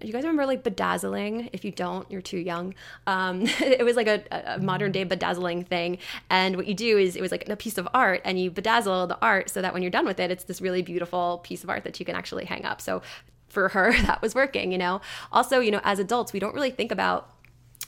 you 0.01 0.13
guys 0.13 0.23
remember 0.23 0.45
like 0.45 0.63
bedazzling? 0.63 1.49
If 1.53 1.65
you 1.65 1.71
don't, 1.71 2.09
you're 2.11 2.21
too 2.21 2.37
young. 2.37 2.75
Um, 3.07 3.43
it 3.59 3.83
was 3.83 3.95
like 3.95 4.07
a, 4.07 4.23
a, 4.31 4.59
modern 4.59 4.91
day 4.91 5.03
bedazzling 5.03 5.63
thing. 5.63 5.97
And 6.29 6.55
what 6.55 6.67
you 6.67 6.73
do 6.73 6.97
is 6.97 7.15
it 7.15 7.21
was 7.21 7.31
like 7.31 7.47
a 7.49 7.55
piece 7.55 7.77
of 7.77 7.87
art 7.93 8.21
and 8.23 8.39
you 8.39 8.51
bedazzle 8.51 9.07
the 9.07 9.17
art 9.21 9.49
so 9.49 9.61
that 9.61 9.73
when 9.73 9.81
you're 9.81 9.91
done 9.91 10.05
with 10.05 10.19
it, 10.19 10.29
it's 10.31 10.43
this 10.43 10.61
really 10.61 10.81
beautiful 10.81 11.39
piece 11.43 11.63
of 11.63 11.69
art 11.69 11.83
that 11.83 11.99
you 11.99 12.05
can 12.05 12.15
actually 12.15 12.45
hang 12.45 12.65
up. 12.65 12.81
So 12.81 13.01
for 13.47 13.69
her, 13.69 13.91
that 14.03 14.21
was 14.21 14.35
working, 14.35 14.71
you 14.71 14.77
know? 14.77 15.01
Also, 15.31 15.59
you 15.59 15.71
know, 15.71 15.81
as 15.83 15.99
adults, 15.99 16.33
we 16.33 16.39
don't 16.39 16.53
really 16.53 16.71
think 16.71 16.91
about 16.91 17.29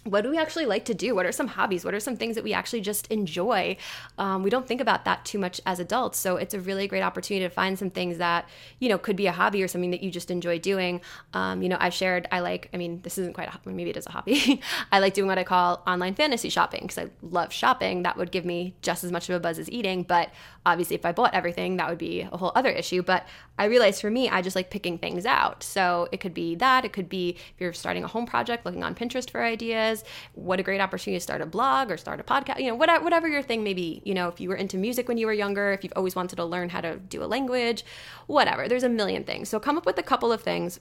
what 0.05 0.21
do 0.21 0.29
we 0.29 0.37
actually 0.37 0.65
like 0.65 0.85
to 0.85 0.93
do? 0.93 1.13
What 1.13 1.25
are 1.25 1.31
some 1.31 1.47
hobbies? 1.47 1.83
What 1.83 1.93
are 1.93 1.99
some 1.99 2.15
things 2.15 2.35
that 2.35 2.43
we 2.43 2.53
actually 2.53 2.81
just 2.81 3.07
enjoy? 3.07 3.75
Um, 4.17 4.43
we 4.43 4.49
don't 4.49 4.67
think 4.67 4.79
about 4.81 5.05
that 5.05 5.25
too 5.25 5.37
much 5.37 5.59
as 5.65 5.79
adults. 5.79 6.17
So 6.17 6.37
it's 6.37 6.53
a 6.53 6.59
really 6.59 6.87
great 6.87 7.01
opportunity 7.01 7.45
to 7.45 7.49
find 7.49 7.77
some 7.77 7.89
things 7.89 8.17
that, 8.17 8.47
you 8.79 8.87
know, 8.87 8.97
could 8.97 9.15
be 9.15 9.27
a 9.27 9.31
hobby 9.31 9.61
or 9.61 9.67
something 9.67 9.91
that 9.91 10.01
you 10.01 10.09
just 10.09 10.31
enjoy 10.31 10.57
doing. 10.57 11.01
Um, 11.33 11.61
you 11.61 11.69
know, 11.69 11.77
I've 11.79 11.93
shared, 11.93 12.27
I 12.31 12.39
like, 12.39 12.69
I 12.73 12.77
mean, 12.77 13.01
this 13.01 13.17
isn't 13.17 13.33
quite 13.33 13.49
a 13.49 13.51
hobby, 13.51 13.73
maybe 13.73 13.89
it 13.89 13.97
is 13.97 14.07
a 14.07 14.11
hobby. 14.11 14.61
I 14.91 14.99
like 14.99 15.13
doing 15.13 15.27
what 15.27 15.37
I 15.37 15.43
call 15.43 15.83
online 15.85 16.15
fantasy 16.15 16.49
shopping 16.49 16.81
because 16.83 16.97
I 16.97 17.09
love 17.21 17.51
shopping. 17.51 18.03
That 18.03 18.15
would 18.15 18.31
give 18.31 18.45
me 18.45 18.75
just 18.81 19.03
as 19.03 19.11
much 19.11 19.29
of 19.29 19.35
a 19.35 19.39
buzz 19.39 19.59
as 19.59 19.69
eating. 19.69 20.03
But 20.03 20.31
obviously, 20.65 20.95
if 20.95 21.05
I 21.05 21.11
bought 21.11 21.33
everything, 21.33 21.77
that 21.77 21.89
would 21.89 21.97
be 21.97 22.21
a 22.21 22.37
whole 22.37 22.53
other 22.55 22.69
issue. 22.69 23.01
But 23.03 23.27
I 23.57 23.65
realized 23.65 23.99
for 23.99 24.09
me, 24.09 24.29
I 24.29 24.41
just 24.41 24.55
like 24.55 24.69
picking 24.69 24.97
things 24.97 25.25
out. 25.25 25.63
So 25.63 26.07
it 26.11 26.21
could 26.21 26.33
be 26.33 26.55
that, 26.55 26.85
it 26.85 26.93
could 26.93 27.09
be 27.09 27.31
if 27.31 27.59
you're 27.59 27.73
starting 27.73 28.05
a 28.05 28.07
home 28.07 28.25
project, 28.25 28.65
looking 28.65 28.83
on 28.83 28.95
Pinterest 28.95 29.29
for 29.29 29.43
ideas. 29.43 29.88
What 30.33 30.59
a 30.59 30.63
great 30.63 30.81
opportunity 30.81 31.17
to 31.17 31.23
start 31.23 31.41
a 31.41 31.45
blog 31.45 31.91
or 31.91 31.97
start 31.97 32.19
a 32.19 32.23
podcast, 32.23 32.59
you 32.59 32.67
know, 32.67 32.75
whatever, 32.75 33.03
whatever 33.03 33.27
your 33.27 33.41
thing 33.41 33.63
may 33.63 33.73
be. 33.73 34.01
You 34.05 34.13
know, 34.13 34.27
if 34.27 34.39
you 34.39 34.49
were 34.49 34.55
into 34.55 34.77
music 34.77 35.07
when 35.07 35.17
you 35.17 35.27
were 35.27 35.33
younger, 35.33 35.71
if 35.71 35.83
you've 35.83 35.93
always 35.95 36.15
wanted 36.15 36.35
to 36.37 36.45
learn 36.45 36.69
how 36.69 36.81
to 36.81 36.97
do 36.97 37.23
a 37.23 37.25
language, 37.25 37.83
whatever. 38.27 38.67
There's 38.67 38.83
a 38.83 38.89
million 38.89 39.23
things. 39.23 39.49
So 39.49 39.59
come 39.59 39.77
up 39.77 39.85
with 39.85 39.97
a 39.97 40.03
couple 40.03 40.31
of 40.31 40.41
things. 40.41 40.79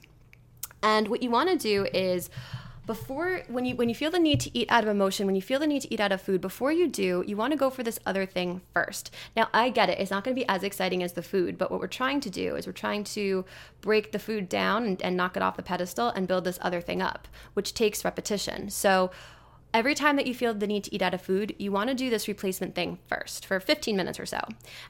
And 0.83 1.09
what 1.09 1.23
you 1.23 1.31
want 1.31 1.51
to 1.51 1.57
do 1.57 1.87
is 1.93 2.31
before 2.89 3.43
when 3.49 3.67
you 3.67 3.77
when 3.77 3.89
you 3.89 3.95
feel 3.95 4.11
the 4.11 4.19
need 4.19 4.41
to 4.41 4.59
eat 4.59 4.67
out 4.71 4.83
of 4.83 4.89
emotion 4.89 5.27
when 5.27 5.37
you 5.37 5.43
feel 5.43 5.61
the 5.61 5.67
need 5.67 5.83
to 5.83 5.95
eat 5.95 6.01
out 6.01 6.11
of 6.11 6.21
food 6.21 6.41
before 6.41 6.73
you 6.73 6.89
do 6.89 7.23
you 7.27 7.37
want 7.37 7.53
to 7.53 7.57
go 7.57 7.69
for 7.71 7.83
this 7.83 8.01
other 8.05 8.27
thing 8.27 8.63
first. 8.75 9.15
Now 9.37 9.49
i 9.53 9.69
get 9.69 9.91
it 9.91 10.01
it's 10.01 10.11
not 10.11 10.25
going 10.25 10.35
to 10.35 10.41
be 10.41 10.49
as 10.49 10.65
exciting 10.65 11.03
as 11.03 11.13
the 11.13 11.23
food 11.23 11.59
but 11.59 11.71
what 11.71 11.81
we're 11.81 11.87
trying 11.87 12.21
to 12.21 12.31
do 12.31 12.57
is 12.57 12.67
we're 12.67 12.73
trying 12.73 13.05
to 13.05 13.45
break 13.83 14.11
the 14.11 14.19
food 14.19 14.49
down 14.49 14.85
and, 14.85 15.03
and 15.03 15.17
knock 15.17 15.37
it 15.37 15.43
off 15.43 15.57
the 15.57 15.63
pedestal 15.63 16.09
and 16.09 16.27
build 16.27 16.45
this 16.45 16.59
other 16.63 16.81
thing 16.81 17.03
up 17.03 17.29
which 17.55 17.75
takes 17.75 18.05
repetition. 18.05 18.71
So 18.71 19.11
Every 19.75 19.95
time 19.95 20.17
that 20.17 20.27
you 20.27 20.35
feel 20.35 20.55
the 20.55 20.67
need 20.67 20.85
to 20.85 20.95
eat 20.95 21.03
out 21.03 21.13
of 21.13 21.21
food, 21.21 21.55
you 21.59 21.71
want 21.71 21.89
to 21.91 21.95
do 21.95 22.09
this 22.09 22.27
replacement 22.27 22.75
thing 22.75 22.99
first 23.07 23.45
for 23.45 23.61
15 23.61 23.97
minutes 23.97 24.19
or 24.19 24.25
so. 24.25 24.41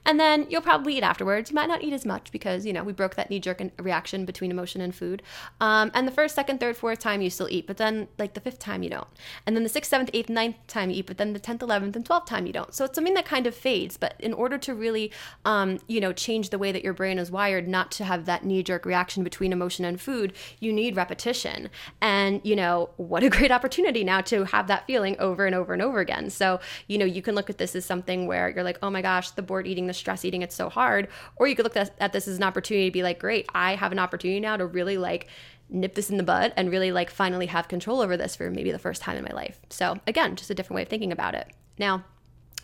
And 0.07 0.21
then 0.21 0.47
you'll 0.49 0.63
probably 0.63 0.97
eat 0.97 1.03
afterwards. 1.03 1.51
You 1.51 1.57
might 1.57 1.67
not 1.67 1.83
eat 1.83 1.93
as 1.93 2.07
much 2.07 2.31
because, 2.31 2.65
you 2.65 2.73
know, 2.73 2.85
we 2.85 2.93
broke 2.93 3.17
that 3.17 3.29
knee 3.29 3.41
jerk 3.41 3.61
reaction 3.81 4.25
between 4.25 4.53
emotion 4.53 4.81
and 4.81 4.95
food. 4.95 5.23
Um, 5.61 5.91
and 5.95 6.07
the 6.07 6.13
first, 6.13 6.37
second, 6.37 6.61
third, 6.61 6.77
fourth 6.77 7.01
time 7.01 7.21
you 7.21 7.29
still 7.29 7.49
eat, 7.51 7.67
but 7.67 7.77
then 7.77 8.07
like 8.19 8.35
the 8.35 8.41
fifth 8.41 8.61
time 8.61 8.85
you 8.85 8.91
don't. 8.91 9.09
And 9.47 9.57
then 9.57 9.65
the 9.65 9.69
sixth, 9.69 9.91
seventh, 9.91 10.11
eighth, 10.13 10.29
ninth 10.29 10.55
time 10.69 10.91
you 10.91 10.99
eat, 10.99 11.07
but 11.07 11.19
then 11.19 11.33
the 11.33 11.41
10th, 11.41 11.59
11th, 11.59 11.97
and 11.97 12.05
12th 12.05 12.27
time 12.27 12.47
you 12.47 12.53
don't. 12.53 12.73
So 12.73 12.85
it's 12.85 12.95
something 12.95 13.15
that 13.15 13.25
kind 13.25 13.49
of 13.49 13.57
fades. 13.57 13.97
But 13.97 14.15
in 14.21 14.33
order 14.33 14.59
to 14.59 14.75
really, 14.75 15.11
um, 15.45 15.81
you 15.89 16.01
know, 16.01 16.13
change 16.13 16.51
the 16.51 16.59
way 16.59 16.71
that 16.71 16.85
your 16.85 16.95
brain 16.95 17.19
is 17.19 17.33
wired, 17.33 17.67
not 17.67 17.91
to 17.93 18.05
have 18.05 18.27
that 18.27 18.45
knee 18.45 18.63
jerk 18.63 18.87
reaction 18.87 19.25
between 19.25 19.53
emotion 19.53 19.85
and 19.85 20.01
food, 20.01 20.35
you 20.61 20.73
need 20.73 20.95
repetition. 20.95 21.69
And, 22.01 22.41
you 22.45 22.55
know, 22.55 22.91
what 22.97 23.25
a 23.25 23.29
great 23.29 23.51
opportunity 23.51 24.05
now 24.05 24.21
to 24.21 24.45
have 24.45 24.68
that 24.69 24.87
feeling 24.87 25.17
over 25.19 25.45
and 25.45 25.55
over 25.55 25.73
and 25.73 25.83
over 25.83 26.01
again. 26.01 26.31
So, 26.31 26.61
you 26.87 26.97
know, 26.99 27.05
you 27.05 27.21
can 27.21 27.35
look 27.35 27.51
at 27.51 27.59
this 27.59 27.75
as 27.75 27.85
something 27.85 28.27
where 28.27 28.49
you're 28.49 28.65
like, 28.65 28.79
oh 28.83 28.91
my 28.91 29.03
gosh, 29.03 29.31
the 29.33 29.43
bored 29.43 29.67
eating, 29.67 29.87
the 29.87 29.93
stress 29.93 30.25
eating, 30.25 30.43
it's 30.43 30.55
so 30.55 30.69
hard. 30.69 31.09
Or 31.37 31.49
you 31.49 31.57
could 31.57 31.65
look 31.65 31.77
at 31.77 32.13
this 32.13 32.29
as 32.29 32.37
an 32.37 32.43
opportunity 32.43 32.89
to 32.89 32.93
be 32.93 33.03
like, 33.03 33.19
great, 33.19 33.47
I 33.55 33.75
have 33.75 33.93
an 33.93 33.99
opportunity 33.99 34.41
now 34.41 34.57
to 34.57 34.67
really 34.67 34.97
like 34.97 35.27
nip 35.71 35.95
this 35.95 36.09
in 36.09 36.17
the 36.17 36.23
bud 36.23 36.53
and 36.57 36.71
really 36.71 36.93
like 36.93 37.11
finally 37.11 37.47
have 37.47 37.69
control 37.69 38.01
over 38.01 38.17
this 38.17 38.37
for 38.37 38.51
maybe 38.51 38.73
the 38.73 38.79
first 38.79 39.03
time 39.03 39.17
in 39.17 39.25
my 39.25 39.35
life. 39.35 39.61
So, 39.69 39.99
again, 40.07 40.37
just 40.37 40.51
a 40.51 40.55
different 40.55 40.77
way 40.77 40.83
of 40.83 40.89
thinking 40.89 41.13
about 41.13 41.35
it. 41.35 41.49
Now, 41.79 42.05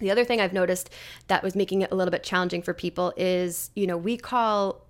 the 0.01 0.11
other 0.11 0.25
thing 0.25 0.41
I've 0.41 0.53
noticed 0.53 0.91
that 1.29 1.43
was 1.43 1.55
making 1.55 1.83
it 1.83 1.93
a 1.93 1.95
little 1.95 2.11
bit 2.11 2.25
challenging 2.25 2.63
for 2.63 2.75
people 2.75 3.13
is, 3.17 3.71
you 3.77 3.87
know, 3.87 3.97
we 3.97 4.17
call 4.17 4.84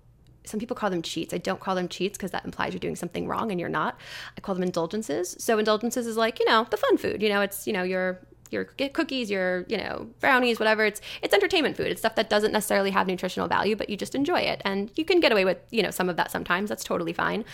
some 0.47 0.59
people 0.59 0.75
call 0.75 0.89
them 0.89 1.01
cheats. 1.01 1.33
I 1.33 1.37
don't 1.37 1.59
call 1.59 1.75
them 1.75 1.87
cheats 1.87 2.17
because 2.17 2.31
that 2.31 2.45
implies 2.45 2.73
you're 2.73 2.79
doing 2.79 2.95
something 2.95 3.27
wrong 3.27 3.51
and 3.51 3.59
you're 3.59 3.69
not. 3.69 3.97
I 4.37 4.41
call 4.41 4.55
them 4.55 4.63
indulgences. 4.63 5.35
So 5.39 5.57
indulgences 5.57 6.07
is 6.07 6.17
like, 6.17 6.39
you 6.39 6.45
know, 6.45 6.65
the 6.69 6.77
fun 6.77 6.97
food. 6.97 7.21
You 7.21 7.29
know, 7.29 7.41
it's, 7.41 7.67
you 7.67 7.73
know, 7.73 7.83
your 7.83 8.19
your 8.51 8.65
cookies, 8.65 9.29
your 9.29 9.65
you 9.67 9.77
know 9.77 10.07
brownies, 10.19 10.59
whatever. 10.59 10.85
It's 10.85 11.01
it's 11.21 11.33
entertainment 11.33 11.77
food. 11.77 11.87
It's 11.87 12.01
stuff 12.01 12.15
that 12.15 12.29
doesn't 12.29 12.51
necessarily 12.51 12.91
have 12.91 13.07
nutritional 13.07 13.47
value, 13.47 13.75
but 13.75 13.89
you 13.89 13.97
just 13.97 14.15
enjoy 14.15 14.39
it, 14.39 14.61
and 14.65 14.91
you 14.95 15.05
can 15.05 15.19
get 15.19 15.31
away 15.31 15.45
with 15.45 15.57
you 15.71 15.83
know 15.83 15.91
some 15.91 16.09
of 16.09 16.17
that 16.17 16.31
sometimes. 16.31 16.69
That's 16.69 16.83
totally 16.83 17.13
fine. 17.13 17.45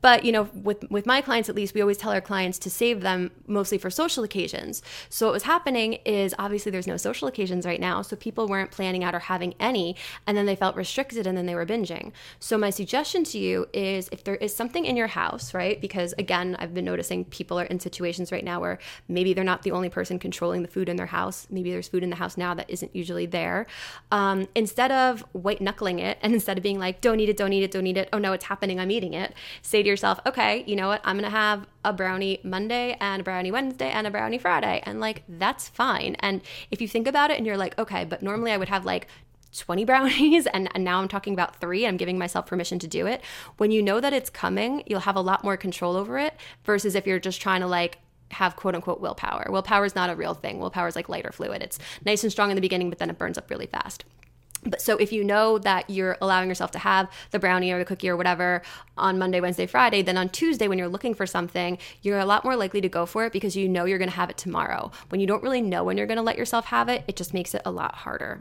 But 0.00 0.24
you 0.24 0.32
know, 0.32 0.48
with 0.54 0.84
with 0.90 1.06
my 1.06 1.20
clients 1.20 1.48
at 1.48 1.54
least, 1.54 1.74
we 1.74 1.80
always 1.80 1.98
tell 1.98 2.12
our 2.12 2.20
clients 2.20 2.58
to 2.60 2.70
save 2.70 3.00
them 3.00 3.30
mostly 3.46 3.78
for 3.78 3.90
social 3.90 4.24
occasions. 4.24 4.82
So 5.08 5.26
what 5.26 5.32
was 5.32 5.42
happening 5.44 5.94
is 6.04 6.34
obviously 6.38 6.70
there's 6.72 6.86
no 6.86 6.96
social 6.96 7.28
occasions 7.28 7.66
right 7.66 7.80
now, 7.80 8.02
so 8.02 8.16
people 8.16 8.48
weren't 8.48 8.70
planning 8.70 9.04
out 9.04 9.14
or 9.14 9.20
having 9.20 9.54
any, 9.60 9.96
and 10.26 10.36
then 10.36 10.46
they 10.46 10.56
felt 10.56 10.76
restricted, 10.76 11.26
and 11.26 11.36
then 11.36 11.46
they 11.46 11.54
were 11.54 11.66
binging. 11.66 12.12
So 12.40 12.56
my 12.56 12.70
suggestion 12.70 13.24
to 13.24 13.38
you 13.38 13.66
is 13.72 14.08
if 14.12 14.24
there 14.24 14.36
is 14.36 14.54
something 14.54 14.84
in 14.84 14.96
your 14.96 15.08
house, 15.08 15.54
right? 15.54 15.80
Because 15.80 16.14
again, 16.18 16.56
I've 16.58 16.74
been 16.74 16.84
noticing 16.84 17.24
people 17.24 17.58
are 17.58 17.64
in 17.64 17.80
situations 17.80 18.32
right 18.32 18.44
now 18.44 18.60
where 18.60 18.78
maybe 19.08 19.34
they're 19.34 19.44
not 19.44 19.62
the 19.62 19.72
only 19.72 19.88
person 19.88 20.18
controlling 20.18 20.37
controlling 20.38 20.62
the 20.62 20.68
food 20.68 20.88
in 20.88 20.94
their 20.94 21.06
house. 21.06 21.48
Maybe 21.50 21.72
there's 21.72 21.88
food 21.88 22.04
in 22.04 22.10
the 22.10 22.16
house 22.16 22.36
now 22.36 22.54
that 22.54 22.70
isn't 22.70 22.94
usually 22.94 23.26
there. 23.26 23.66
Um, 24.12 24.46
instead 24.54 24.92
of 24.92 25.22
white 25.32 25.60
knuckling 25.60 25.98
it 25.98 26.16
and 26.22 26.32
instead 26.38 26.56
of 26.56 26.62
being 26.62 26.78
like, 26.78 27.00
don't 27.00 27.18
eat 27.18 27.28
it, 27.28 27.36
don't 27.36 27.52
eat 27.52 27.64
it, 27.64 27.72
don't 27.72 27.88
eat 27.88 27.96
it, 27.96 28.08
oh 28.12 28.18
no, 28.18 28.32
it's 28.32 28.44
happening, 28.44 28.78
I'm 28.78 28.92
eating 28.92 29.14
it, 29.14 29.34
say 29.62 29.82
to 29.82 29.88
yourself, 29.88 30.20
okay, 30.26 30.62
you 30.64 30.76
know 30.76 30.86
what, 30.86 31.00
I'm 31.02 31.16
gonna 31.16 31.28
have 31.28 31.66
a 31.84 31.92
brownie 31.92 32.38
Monday 32.44 32.96
and 33.00 33.20
a 33.20 33.24
brownie 33.24 33.50
Wednesday 33.50 33.90
and 33.90 34.06
a 34.06 34.12
brownie 34.12 34.38
Friday. 34.38 34.80
And 34.84 35.00
like, 35.00 35.24
that's 35.28 35.68
fine. 35.68 36.14
And 36.20 36.40
if 36.70 36.80
you 36.80 36.86
think 36.86 37.08
about 37.08 37.32
it 37.32 37.36
and 37.38 37.44
you're 37.44 37.56
like, 37.56 37.76
okay, 37.76 38.04
but 38.04 38.22
normally 38.22 38.52
I 38.52 38.58
would 38.58 38.68
have 38.68 38.84
like 38.84 39.08
20 39.56 39.84
brownies 39.90 40.46
and, 40.46 40.68
and, 40.72 40.84
now 40.84 41.00
I'm 41.00 41.08
talking 41.08 41.32
about 41.32 41.56
three. 41.56 41.84
I'm 41.84 41.96
giving 41.96 42.16
myself 42.16 42.46
permission 42.46 42.78
to 42.78 42.86
do 42.86 43.08
it. 43.08 43.22
When 43.56 43.72
you 43.72 43.82
know 43.82 43.98
that 43.98 44.12
it's 44.12 44.30
coming, 44.30 44.84
you'll 44.86 45.00
have 45.00 45.16
a 45.16 45.20
lot 45.20 45.42
more 45.42 45.56
control 45.56 45.96
over 45.96 46.16
it 46.16 46.34
versus 46.64 46.94
if 46.94 47.08
you're 47.08 47.18
just 47.18 47.40
trying 47.40 47.62
to 47.62 47.66
like 47.66 47.98
have 48.32 48.56
quote 48.56 48.74
unquote 48.74 49.00
willpower. 49.00 49.46
Willpower 49.50 49.84
is 49.84 49.94
not 49.94 50.10
a 50.10 50.16
real 50.16 50.34
thing. 50.34 50.58
Willpower 50.58 50.88
is 50.88 50.96
like 50.96 51.08
lighter 51.08 51.32
fluid. 51.32 51.62
It's 51.62 51.78
nice 52.04 52.22
and 52.22 52.32
strong 52.32 52.50
in 52.50 52.54
the 52.54 52.60
beginning, 52.60 52.88
but 52.90 52.98
then 52.98 53.10
it 53.10 53.18
burns 53.18 53.38
up 53.38 53.50
really 53.50 53.66
fast. 53.66 54.04
But 54.64 54.80
so 54.80 54.96
if 54.96 55.12
you 55.12 55.22
know 55.22 55.58
that 55.58 55.88
you're 55.88 56.16
allowing 56.20 56.48
yourself 56.48 56.72
to 56.72 56.78
have 56.80 57.08
the 57.30 57.38
brownie 57.38 57.70
or 57.70 57.78
the 57.78 57.84
cookie 57.84 58.08
or 58.08 58.16
whatever 58.16 58.62
on 58.96 59.18
Monday, 59.18 59.40
Wednesday, 59.40 59.66
Friday, 59.66 60.02
then 60.02 60.18
on 60.18 60.28
Tuesday 60.28 60.66
when 60.66 60.78
you're 60.78 60.88
looking 60.88 61.14
for 61.14 61.26
something, 61.26 61.78
you're 62.02 62.18
a 62.18 62.24
lot 62.24 62.44
more 62.44 62.56
likely 62.56 62.80
to 62.80 62.88
go 62.88 63.06
for 63.06 63.24
it 63.24 63.32
because 63.32 63.56
you 63.56 63.68
know 63.68 63.84
you're 63.84 63.98
going 63.98 64.10
to 64.10 64.16
have 64.16 64.30
it 64.30 64.36
tomorrow. 64.36 64.90
When 65.10 65.20
you 65.20 65.26
don't 65.26 65.42
really 65.42 65.62
know 65.62 65.84
when 65.84 65.96
you're 65.96 66.08
going 66.08 66.16
to 66.16 66.22
let 66.22 66.36
yourself 66.36 66.66
have 66.66 66.88
it, 66.88 67.04
it 67.06 67.16
just 67.16 67.32
makes 67.32 67.54
it 67.54 67.62
a 67.64 67.70
lot 67.70 67.94
harder. 67.94 68.40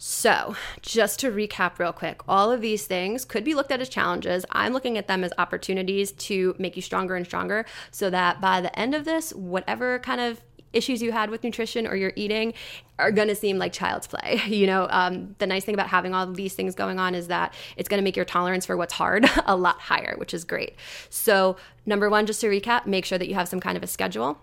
So, 0.00 0.54
just 0.80 1.18
to 1.20 1.30
recap 1.32 1.80
real 1.80 1.92
quick, 1.92 2.20
all 2.28 2.52
of 2.52 2.60
these 2.60 2.86
things 2.86 3.24
could 3.24 3.42
be 3.42 3.52
looked 3.52 3.72
at 3.72 3.80
as 3.80 3.88
challenges. 3.88 4.46
I'm 4.52 4.72
looking 4.72 4.96
at 4.96 5.08
them 5.08 5.24
as 5.24 5.32
opportunities 5.38 6.12
to 6.12 6.54
make 6.56 6.76
you 6.76 6.82
stronger 6.82 7.16
and 7.16 7.26
stronger 7.26 7.66
so 7.90 8.08
that 8.08 8.40
by 8.40 8.60
the 8.60 8.76
end 8.78 8.94
of 8.94 9.04
this, 9.04 9.32
whatever 9.32 9.98
kind 9.98 10.20
of 10.20 10.40
issues 10.72 11.02
you 11.02 11.10
had 11.10 11.30
with 11.30 11.42
nutrition 11.42 11.84
or 11.84 11.96
your 11.96 12.12
eating 12.14 12.54
are 12.98 13.10
going 13.10 13.26
to 13.26 13.34
seem 13.34 13.58
like 13.58 13.72
child's 13.72 14.06
play. 14.06 14.40
You 14.46 14.66
know, 14.66 14.86
um, 14.90 15.34
the 15.38 15.46
nice 15.46 15.64
thing 15.64 15.74
about 15.74 15.88
having 15.88 16.14
all 16.14 16.30
these 16.32 16.54
things 16.54 16.76
going 16.76 17.00
on 17.00 17.16
is 17.16 17.26
that 17.28 17.52
it's 17.76 17.88
going 17.88 17.98
to 17.98 18.04
make 18.04 18.16
your 18.16 18.24
tolerance 18.24 18.66
for 18.66 18.76
what's 18.76 18.94
hard 18.94 19.28
a 19.46 19.56
lot 19.56 19.80
higher, 19.80 20.14
which 20.18 20.32
is 20.32 20.44
great. 20.44 20.76
So, 21.10 21.56
number 21.86 22.08
one, 22.08 22.26
just 22.26 22.40
to 22.42 22.48
recap, 22.48 22.86
make 22.86 23.04
sure 23.04 23.18
that 23.18 23.28
you 23.28 23.34
have 23.34 23.48
some 23.48 23.60
kind 23.60 23.76
of 23.76 23.82
a 23.82 23.88
schedule 23.88 24.38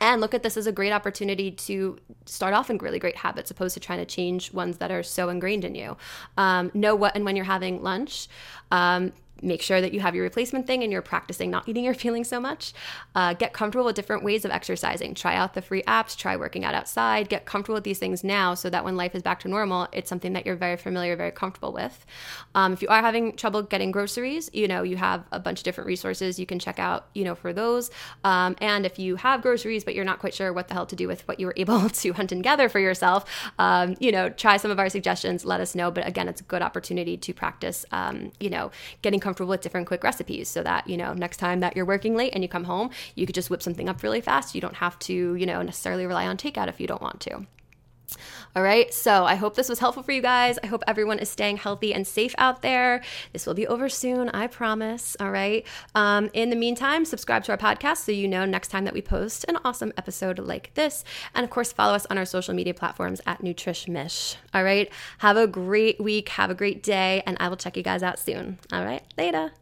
and 0.00 0.20
look 0.20 0.34
at 0.34 0.42
this 0.42 0.56
as 0.56 0.66
a 0.66 0.72
great 0.72 0.92
opportunity 0.92 1.50
to 1.50 1.98
start 2.24 2.54
off 2.54 2.70
in 2.70 2.78
really 2.78 2.98
great 2.98 3.16
habits 3.16 3.50
opposed 3.50 3.74
to 3.74 3.80
trying 3.80 3.98
to 3.98 4.06
change 4.06 4.52
ones 4.52 4.78
that 4.78 4.90
are 4.90 5.02
so 5.02 5.28
ingrained 5.28 5.64
in 5.64 5.74
you. 5.74 5.96
Um, 6.36 6.70
know 6.74 6.94
what 6.94 7.14
and 7.14 7.24
when 7.24 7.36
you're 7.36 7.44
having 7.44 7.82
lunch. 7.82 8.28
Um, 8.70 9.12
make 9.42 9.62
sure 9.62 9.80
that 9.80 9.92
you 9.92 10.00
have 10.00 10.14
your 10.14 10.24
replacement 10.24 10.66
thing 10.66 10.82
and 10.82 10.92
you're 10.92 11.02
practicing 11.02 11.50
not 11.50 11.68
eating 11.68 11.84
your 11.84 11.94
feelings 12.04 12.28
so 12.28 12.40
much. 12.40 12.72
Uh, 13.14 13.34
get 13.34 13.52
comfortable 13.52 13.84
with 13.84 13.96
different 13.96 14.22
ways 14.22 14.44
of 14.44 14.50
exercising. 14.50 15.14
Try 15.14 15.34
out 15.34 15.54
the 15.54 15.62
free 15.62 15.82
apps, 15.82 16.16
try 16.16 16.36
working 16.36 16.64
out 16.64 16.74
outside. 16.74 17.28
Get 17.28 17.46
comfortable 17.46 17.74
with 17.74 17.84
these 17.84 17.98
things 17.98 18.24
now 18.24 18.54
so 18.54 18.70
that 18.70 18.84
when 18.84 18.96
life 18.96 19.14
is 19.14 19.22
back 19.22 19.40
to 19.40 19.48
normal, 19.48 19.88
it's 19.92 20.08
something 20.08 20.32
that 20.32 20.46
you're 20.46 20.56
very 20.56 20.76
familiar, 20.76 21.16
very 21.16 21.30
comfortable 21.30 21.72
with. 21.72 22.04
Um, 22.54 22.72
if 22.72 22.82
you 22.82 22.88
are 22.88 23.00
having 23.00 23.36
trouble 23.36 23.62
getting 23.62 23.90
groceries, 23.90 24.50
you 24.52 24.68
know, 24.68 24.82
you 24.82 24.96
have 24.96 25.24
a 25.32 25.40
bunch 25.40 25.60
of 25.60 25.64
different 25.64 25.86
resources 25.86 26.38
you 26.38 26.46
can 26.46 26.58
check 26.58 26.78
out, 26.78 27.06
you 27.14 27.24
know, 27.24 27.34
for 27.34 27.52
those. 27.52 27.90
Um, 28.24 28.56
and 28.60 28.84
if 28.84 28.98
you 28.98 29.16
have 29.16 29.42
groceries, 29.42 29.84
but 29.84 29.94
you're 29.94 30.04
not 30.04 30.18
quite 30.18 30.34
sure 30.34 30.52
what 30.52 30.68
the 30.68 30.74
hell 30.74 30.86
to 30.86 30.96
do 30.96 31.08
with 31.08 31.26
what 31.28 31.40
you 31.40 31.46
were 31.46 31.54
able 31.56 31.88
to 31.88 32.12
hunt 32.12 32.32
and 32.32 32.42
gather 32.42 32.68
for 32.68 32.80
yourself, 32.80 33.50
um, 33.58 33.96
you 34.00 34.12
know, 34.12 34.28
try 34.28 34.56
some 34.56 34.70
of 34.70 34.78
our 34.78 34.88
suggestions, 34.88 35.44
let 35.44 35.60
us 35.60 35.74
know. 35.74 35.90
But 35.90 36.06
again, 36.06 36.28
it's 36.28 36.40
a 36.40 36.44
good 36.44 36.62
opportunity 36.62 37.16
to 37.16 37.32
practice, 37.32 37.84
um, 37.92 38.32
you 38.40 38.50
know, 38.50 38.70
getting 39.02 39.20
comfortable 39.30 39.50
with 39.50 39.60
different 39.60 39.86
quick 39.86 40.02
recipes 40.02 40.48
so 40.48 40.60
that, 40.64 40.88
you 40.88 40.96
know, 40.96 41.12
next 41.14 41.36
time 41.36 41.60
that 41.60 41.76
you're 41.76 41.84
working 41.84 42.16
late 42.16 42.32
and 42.34 42.42
you 42.42 42.48
come 42.48 42.64
home, 42.64 42.90
you 43.14 43.26
could 43.26 43.34
just 43.34 43.48
whip 43.48 43.62
something 43.62 43.88
up 43.88 44.02
really 44.02 44.20
fast. 44.20 44.56
You 44.56 44.60
don't 44.60 44.74
have 44.74 44.98
to, 45.00 45.36
you 45.36 45.46
know, 45.46 45.62
necessarily 45.62 46.04
rely 46.04 46.26
on 46.26 46.36
takeout 46.36 46.68
if 46.68 46.80
you 46.80 46.88
don't 46.88 47.00
want 47.00 47.20
to. 47.20 47.46
All 48.56 48.62
right, 48.62 48.92
so 48.92 49.24
I 49.24 49.36
hope 49.36 49.54
this 49.54 49.68
was 49.68 49.78
helpful 49.78 50.02
for 50.02 50.12
you 50.12 50.22
guys. 50.22 50.58
I 50.62 50.66
hope 50.66 50.82
everyone 50.86 51.18
is 51.18 51.28
staying 51.28 51.58
healthy 51.58 51.94
and 51.94 52.06
safe 52.06 52.34
out 52.38 52.62
there. 52.62 53.02
This 53.32 53.46
will 53.46 53.54
be 53.54 53.66
over 53.66 53.88
soon, 53.88 54.28
I 54.30 54.46
promise. 54.46 55.16
All 55.20 55.30
right. 55.30 55.66
Um, 55.94 56.30
in 56.32 56.50
the 56.50 56.56
meantime, 56.56 57.04
subscribe 57.04 57.44
to 57.44 57.52
our 57.52 57.58
podcast 57.58 57.98
so 57.98 58.12
you 58.12 58.26
know 58.26 58.44
next 58.44 58.68
time 58.68 58.84
that 58.84 58.94
we 58.94 59.02
post 59.02 59.44
an 59.48 59.58
awesome 59.64 59.92
episode 59.96 60.38
like 60.38 60.72
this. 60.74 61.04
And 61.34 61.44
of 61.44 61.50
course, 61.50 61.72
follow 61.72 61.94
us 61.94 62.06
on 62.06 62.18
our 62.18 62.24
social 62.24 62.54
media 62.54 62.74
platforms 62.74 63.20
at 63.26 63.40
NutrishMish. 63.40 64.36
All 64.52 64.64
right. 64.64 64.90
Have 65.18 65.36
a 65.36 65.46
great 65.46 66.00
week. 66.00 66.30
Have 66.30 66.50
a 66.50 66.54
great 66.54 66.82
day. 66.82 67.22
And 67.26 67.36
I 67.40 67.48
will 67.48 67.56
check 67.56 67.76
you 67.76 67.82
guys 67.82 68.02
out 68.02 68.18
soon. 68.18 68.58
All 68.72 68.84
right. 68.84 69.02
Later. 69.16 69.52